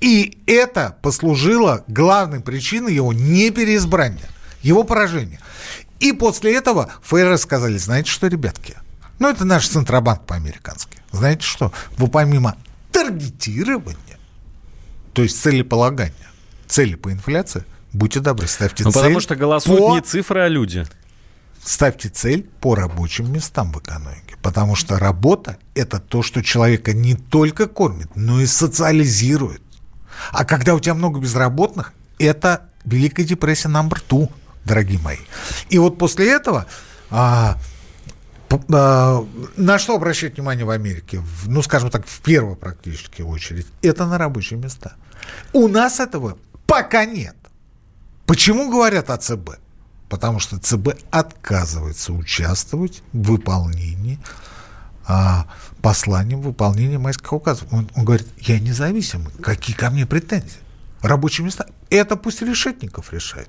И 0.00 0.42
это 0.46 0.96
послужило 1.02 1.84
главной 1.88 2.40
причиной 2.40 2.94
его 2.94 3.12
непереизбрания, 3.12 4.28
его 4.62 4.84
поражения. 4.84 5.40
И 6.02 6.12
после 6.12 6.56
этого 6.56 6.90
ФРС 7.02 7.42
сказали, 7.42 7.78
знаете 7.78 8.10
что, 8.10 8.26
ребятки, 8.26 8.74
ну 9.20 9.28
это 9.28 9.44
наш 9.44 9.68
Центробанк 9.68 10.26
по-американски. 10.26 10.98
Знаете 11.12 11.46
что, 11.46 11.72
вы 11.96 12.08
помимо 12.08 12.56
таргетирования, 12.90 14.18
то 15.12 15.22
есть 15.22 15.40
целеполагания, 15.40 16.12
цели 16.66 16.96
по 16.96 17.12
инфляции, 17.12 17.64
будьте 17.92 18.18
добры, 18.18 18.48
ставьте 18.48 18.82
ну, 18.82 18.90
цель. 18.90 19.00
потому 19.00 19.20
что 19.20 19.36
голосуют 19.36 19.80
по... 19.80 19.94
не 19.94 20.00
цифры, 20.00 20.40
а 20.40 20.48
люди. 20.48 20.84
Ставьте 21.62 22.08
цель 22.08 22.50
по 22.60 22.74
рабочим 22.74 23.32
местам 23.32 23.72
в 23.72 23.78
экономике. 23.78 24.34
Потому 24.42 24.74
что 24.74 24.98
работа– 24.98 25.58
это 25.76 26.00
то, 26.00 26.24
что 26.24 26.42
человека 26.42 26.92
не 26.92 27.14
только 27.14 27.68
кормит, 27.68 28.16
но 28.16 28.40
и 28.40 28.46
социализирует. 28.46 29.62
А 30.32 30.44
когда 30.44 30.74
у 30.74 30.80
тебя 30.80 30.94
много 30.94 31.20
безработных, 31.20 31.92
это 32.18 32.68
Великая 32.84 33.24
депрессия 33.24 33.68
номер 33.68 34.02
two, 34.08 34.28
дорогие 34.64 34.98
мои. 34.98 35.18
И 35.68 35.78
вот 35.78 35.98
после 35.98 36.30
этого 36.30 36.66
а, 37.10 37.58
а, 38.72 39.26
на 39.56 39.78
что 39.78 39.94
обращать 39.94 40.34
внимание 40.34 40.64
в 40.64 40.70
Америке? 40.70 41.22
Ну, 41.46 41.62
скажем 41.62 41.90
так, 41.90 42.06
в 42.06 42.20
первую 42.20 42.56
практически 42.56 43.22
очередь. 43.22 43.66
Это 43.82 44.06
на 44.06 44.18
рабочие 44.18 44.58
места. 44.58 44.94
У 45.52 45.68
нас 45.68 46.00
этого 46.00 46.38
пока 46.66 47.04
нет. 47.04 47.36
Почему 48.26 48.70
говорят 48.70 49.10
о 49.10 49.16
ЦБ? 49.16 49.58
Потому 50.08 50.38
что 50.38 50.58
ЦБ 50.58 50.98
отказывается 51.10 52.12
участвовать 52.12 53.02
в 53.12 53.22
выполнении 53.22 54.18
а, 55.06 55.46
посланием, 55.80 56.40
в 56.40 56.44
выполнении 56.44 56.98
майских 56.98 57.32
указов. 57.32 57.68
Он, 57.72 57.88
он 57.94 58.04
говорит, 58.04 58.28
я 58.38 58.60
независимый, 58.60 59.32
какие 59.42 59.74
ко 59.74 59.90
мне 59.90 60.06
претензии? 60.06 60.60
Рабочие 61.00 61.44
места. 61.44 61.66
Это 61.90 62.16
пусть 62.16 62.42
Решетников 62.42 63.12
решает. 63.12 63.48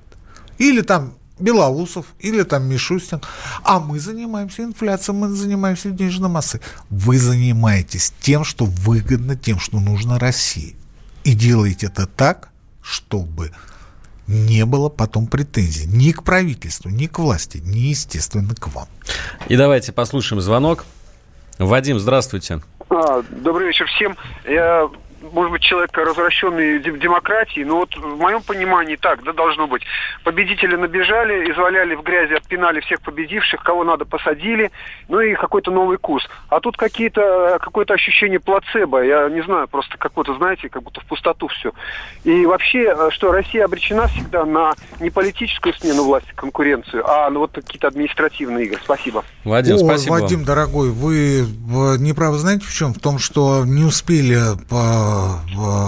Или 0.58 0.82
там 0.82 1.14
Белоусов, 1.38 2.06
или 2.20 2.42
там 2.42 2.64
Мишустин. 2.64 3.20
А 3.64 3.80
мы 3.80 3.98
занимаемся 3.98 4.62
инфляцией, 4.62 5.18
мы 5.18 5.28
занимаемся 5.28 5.90
денежной 5.90 6.28
массой. 6.28 6.60
Вы 6.90 7.18
занимаетесь 7.18 8.12
тем, 8.20 8.44
что 8.44 8.64
выгодно, 8.64 9.36
тем, 9.36 9.58
что 9.58 9.80
нужно 9.80 10.18
России. 10.18 10.76
И 11.24 11.34
делаете 11.34 11.86
это 11.86 12.06
так, 12.06 12.50
чтобы 12.82 13.50
не 14.26 14.64
было 14.64 14.88
потом 14.88 15.26
претензий 15.26 15.86
ни 15.86 16.12
к 16.12 16.22
правительству, 16.22 16.88
ни 16.88 17.06
к 17.06 17.18
власти, 17.18 17.58
ни, 17.58 17.78
естественно, 17.78 18.54
к 18.54 18.68
вам. 18.68 18.88
И 19.48 19.56
давайте 19.56 19.92
послушаем 19.92 20.40
звонок. 20.40 20.84
Вадим, 21.58 21.98
здравствуйте. 21.98 22.62
А, 22.90 23.22
добрый 23.22 23.68
вечер 23.68 23.86
всем. 23.86 24.16
Я 24.44 24.88
может 25.32 25.52
быть, 25.52 25.62
человек 25.62 25.96
развращенный 25.96 26.78
демократией, 26.78 27.64
но 27.64 27.78
вот 27.78 27.94
в 27.96 28.16
моем 28.18 28.42
понимании 28.42 28.96
так, 28.96 29.22
да, 29.22 29.32
должно 29.32 29.66
быть. 29.66 29.82
Победители 30.22 30.76
набежали, 30.76 31.50
изваляли 31.50 31.94
в 31.94 32.02
грязи, 32.02 32.34
отпинали 32.34 32.80
всех 32.80 33.00
победивших, 33.00 33.62
кого 33.62 33.84
надо 33.84 34.04
посадили, 34.04 34.70
ну 35.08 35.20
и 35.20 35.34
какой-то 35.34 35.70
новый 35.70 35.98
курс. 35.98 36.28
А 36.48 36.60
тут 36.60 36.76
какие-то, 36.76 37.58
какое-то 37.60 37.94
ощущение 37.94 38.40
плацебо, 38.40 39.02
я 39.02 39.28
не 39.28 39.42
знаю, 39.42 39.68
просто 39.68 39.96
какое-то, 39.98 40.34
знаете, 40.34 40.68
как 40.68 40.82
будто 40.82 41.00
в 41.00 41.06
пустоту 41.06 41.48
все. 41.48 41.72
И 42.24 42.46
вообще, 42.46 42.94
э, 42.96 43.10
что 43.10 43.32
Россия 43.32 43.64
обречена 43.64 44.08
всегда 44.08 44.44
на 44.44 44.74
не 45.00 45.10
политическую 45.10 45.74
смену 45.74 46.04
власти, 46.04 46.32
конкуренцию, 46.34 47.08
а 47.08 47.30
на 47.30 47.38
вот 47.38 47.52
какие-то 47.52 47.88
административные 47.88 48.66
игры. 48.66 48.80
Спасибо. 48.82 49.24
Вадим, 49.44 49.76
О, 49.76 49.78
спасибо 49.78 50.14
Вадим, 50.14 50.44
дорогой, 50.44 50.90
вы 50.90 51.40
э, 51.40 51.96
неправы 51.98 52.38
знаете 52.38 52.64
в 52.66 52.72
чем? 52.72 52.92
В 52.92 52.98
том, 52.98 53.18
что 53.18 53.64
не 53.64 53.84
успели 53.84 54.38
по 54.68 55.13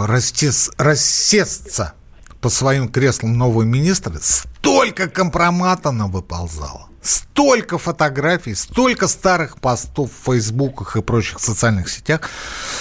растес, 0.07 0.71
рассесться 0.79 1.95
по 2.41 2.51
своим 2.51 2.89
креслам 2.89 3.37
новые 3.37 3.67
министры, 3.67 4.19
столько 4.21 5.09
компромата 5.09 5.91
нам 5.91 6.13
выползало. 6.13 6.89
Столько 7.03 7.79
фотографий, 7.79 8.55
столько 8.55 9.09
старых 9.09 9.61
постов 9.61 10.11
в 10.13 10.25
фейсбуках 10.27 10.97
и 10.97 11.03
прочих 11.03 11.41
социальных 11.41 11.89
сетях, 11.89 12.29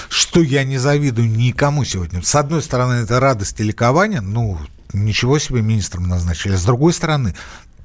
что 0.09 0.41
я 0.41 0.63
не 0.63 0.77
завидую 0.77 1.29
никому 1.29 1.83
сегодня. 1.83 2.21
С 2.23 2.35
одной 2.35 2.61
стороны, 2.61 3.03
это 3.03 3.19
радость 3.19 3.59
и 3.59 3.63
ликование, 3.63 4.21
ну, 4.21 4.59
ничего 4.93 5.39
себе 5.39 5.61
министром 5.61 6.07
назначили. 6.07 6.55
С 6.55 6.63
другой 6.63 6.93
стороны, 6.93 7.35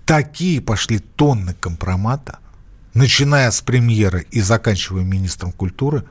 такие 0.07 0.61
пошли 0.61 0.99
тонны 0.99 1.55
компромата, 1.55 2.39
начиная 2.95 3.51
с 3.51 3.61
премьера 3.61 4.21
и 4.21 4.41
заканчивая 4.41 5.03
министром 5.03 5.53
культуры, 5.53 6.05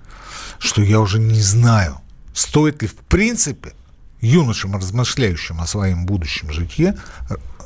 что 0.59 0.81
я 0.81 0.99
уже 0.99 1.19
не 1.19 1.41
знаю– 1.41 2.01
стоит 2.39 2.81
ли 2.81 2.87
в 2.87 2.95
принципе 2.95 3.73
юношам, 4.21 4.75
размышляющим 4.75 5.59
о 5.59 5.67
своем 5.67 6.05
будущем 6.05 6.51
житье, 6.51 6.97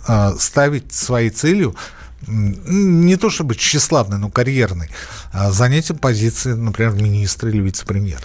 э, 0.07 0.33
ставить 0.39 0.93
своей 0.93 1.29
целью 1.29 1.75
не 2.25 3.17
то 3.17 3.29
чтобы 3.29 3.55
тщеславной, 3.55 4.17
но 4.17 4.29
карьерной, 4.29 4.89
а 5.33 5.51
занятием 5.51 5.97
позиции, 5.97 6.53
например, 6.53 6.93
министра 6.93 7.49
или 7.49 7.61
вице-премьера. 7.61 8.21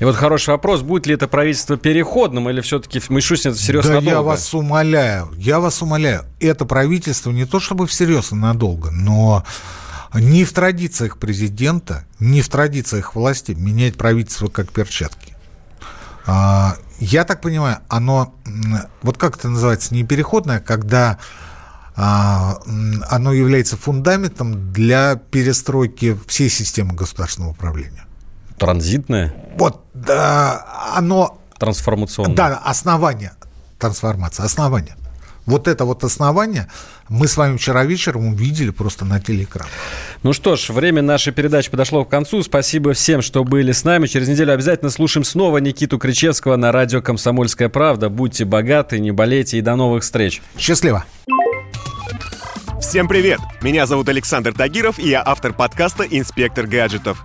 И 0.00 0.04
вот 0.04 0.16
хороший 0.16 0.50
вопрос, 0.50 0.82
будет 0.82 1.06
ли 1.06 1.14
это 1.14 1.28
правительство 1.28 1.76
переходным 1.76 2.50
или 2.50 2.60
все-таки 2.60 3.00
Мишустин 3.08 3.52
это 3.52 3.60
всерьез 3.60 3.84
да 3.84 3.94
надолго? 3.94 4.10
я 4.10 4.22
вас 4.22 4.54
умоляю, 4.54 5.30
я 5.36 5.60
вас 5.60 5.82
умоляю, 5.82 6.24
это 6.40 6.64
правительство 6.64 7.30
не 7.30 7.46
то 7.46 7.60
чтобы 7.60 7.86
всерьез 7.86 8.32
и 8.32 8.34
надолго, 8.34 8.90
но 8.90 9.44
не 10.14 10.44
в 10.44 10.52
традициях 10.52 11.18
президента, 11.18 12.04
не 12.18 12.42
в 12.42 12.48
традициях 12.48 13.14
власти 13.14 13.52
менять 13.52 13.96
правительство 13.96 14.48
как 14.48 14.72
перчатки. 14.72 15.27
А, 16.28 16.76
я 17.00 17.24
так 17.24 17.40
понимаю, 17.40 17.78
оно, 17.88 18.34
вот 19.02 19.16
как 19.16 19.38
это 19.38 19.48
называется, 19.48 19.94
не 19.94 20.04
переходное, 20.04 20.60
когда 20.60 21.18
а, 21.96 22.58
оно 23.08 23.32
является 23.32 23.78
фундаментом 23.78 24.70
для 24.72 25.16
перестройки 25.16 26.18
всей 26.26 26.50
системы 26.50 26.92
государственного 26.94 27.52
управления. 27.52 28.04
Транзитное? 28.58 29.34
Вот, 29.56 29.84
да, 29.94 30.92
оно... 30.94 31.40
Трансформационное. 31.58 32.36
Да, 32.36 32.58
основание 32.58 33.32
трансформации, 33.78 34.44
основание. 34.44 34.96
Вот 35.48 35.66
это 35.66 35.86
вот 35.86 36.04
основание 36.04 36.68
мы 37.08 37.26
с 37.26 37.38
вами 37.38 37.56
вчера 37.56 37.82
вечером 37.86 38.26
увидели 38.26 38.68
просто 38.68 39.06
на 39.06 39.18
телеэкране. 39.18 39.70
Ну 40.22 40.34
что 40.34 40.56
ж, 40.56 40.68
время 40.68 41.00
нашей 41.00 41.32
передачи 41.32 41.70
подошло 41.70 42.04
к 42.04 42.10
концу. 42.10 42.42
Спасибо 42.42 42.92
всем, 42.92 43.22
что 43.22 43.44
были 43.44 43.72
с 43.72 43.82
нами. 43.82 44.06
Через 44.06 44.28
неделю 44.28 44.52
обязательно 44.52 44.90
слушаем 44.90 45.24
снова 45.24 45.56
Никиту 45.56 45.96
Кричевского 45.96 46.56
на 46.56 46.70
радио 46.70 47.00
«Комсомольская 47.00 47.70
правда». 47.70 48.10
Будьте 48.10 48.44
богаты, 48.44 48.98
не 48.98 49.10
болейте 49.10 49.56
и 49.56 49.62
до 49.62 49.74
новых 49.74 50.02
встреч. 50.02 50.42
Счастливо. 50.58 51.06
Всем 52.78 53.08
привет! 53.08 53.40
Меня 53.62 53.86
зовут 53.86 54.10
Александр 54.10 54.52
Тагиров, 54.52 54.98
и 54.98 55.08
я 55.08 55.22
автор 55.24 55.54
подкаста 55.54 56.04
«Инспектор 56.04 56.66
гаджетов». 56.66 57.24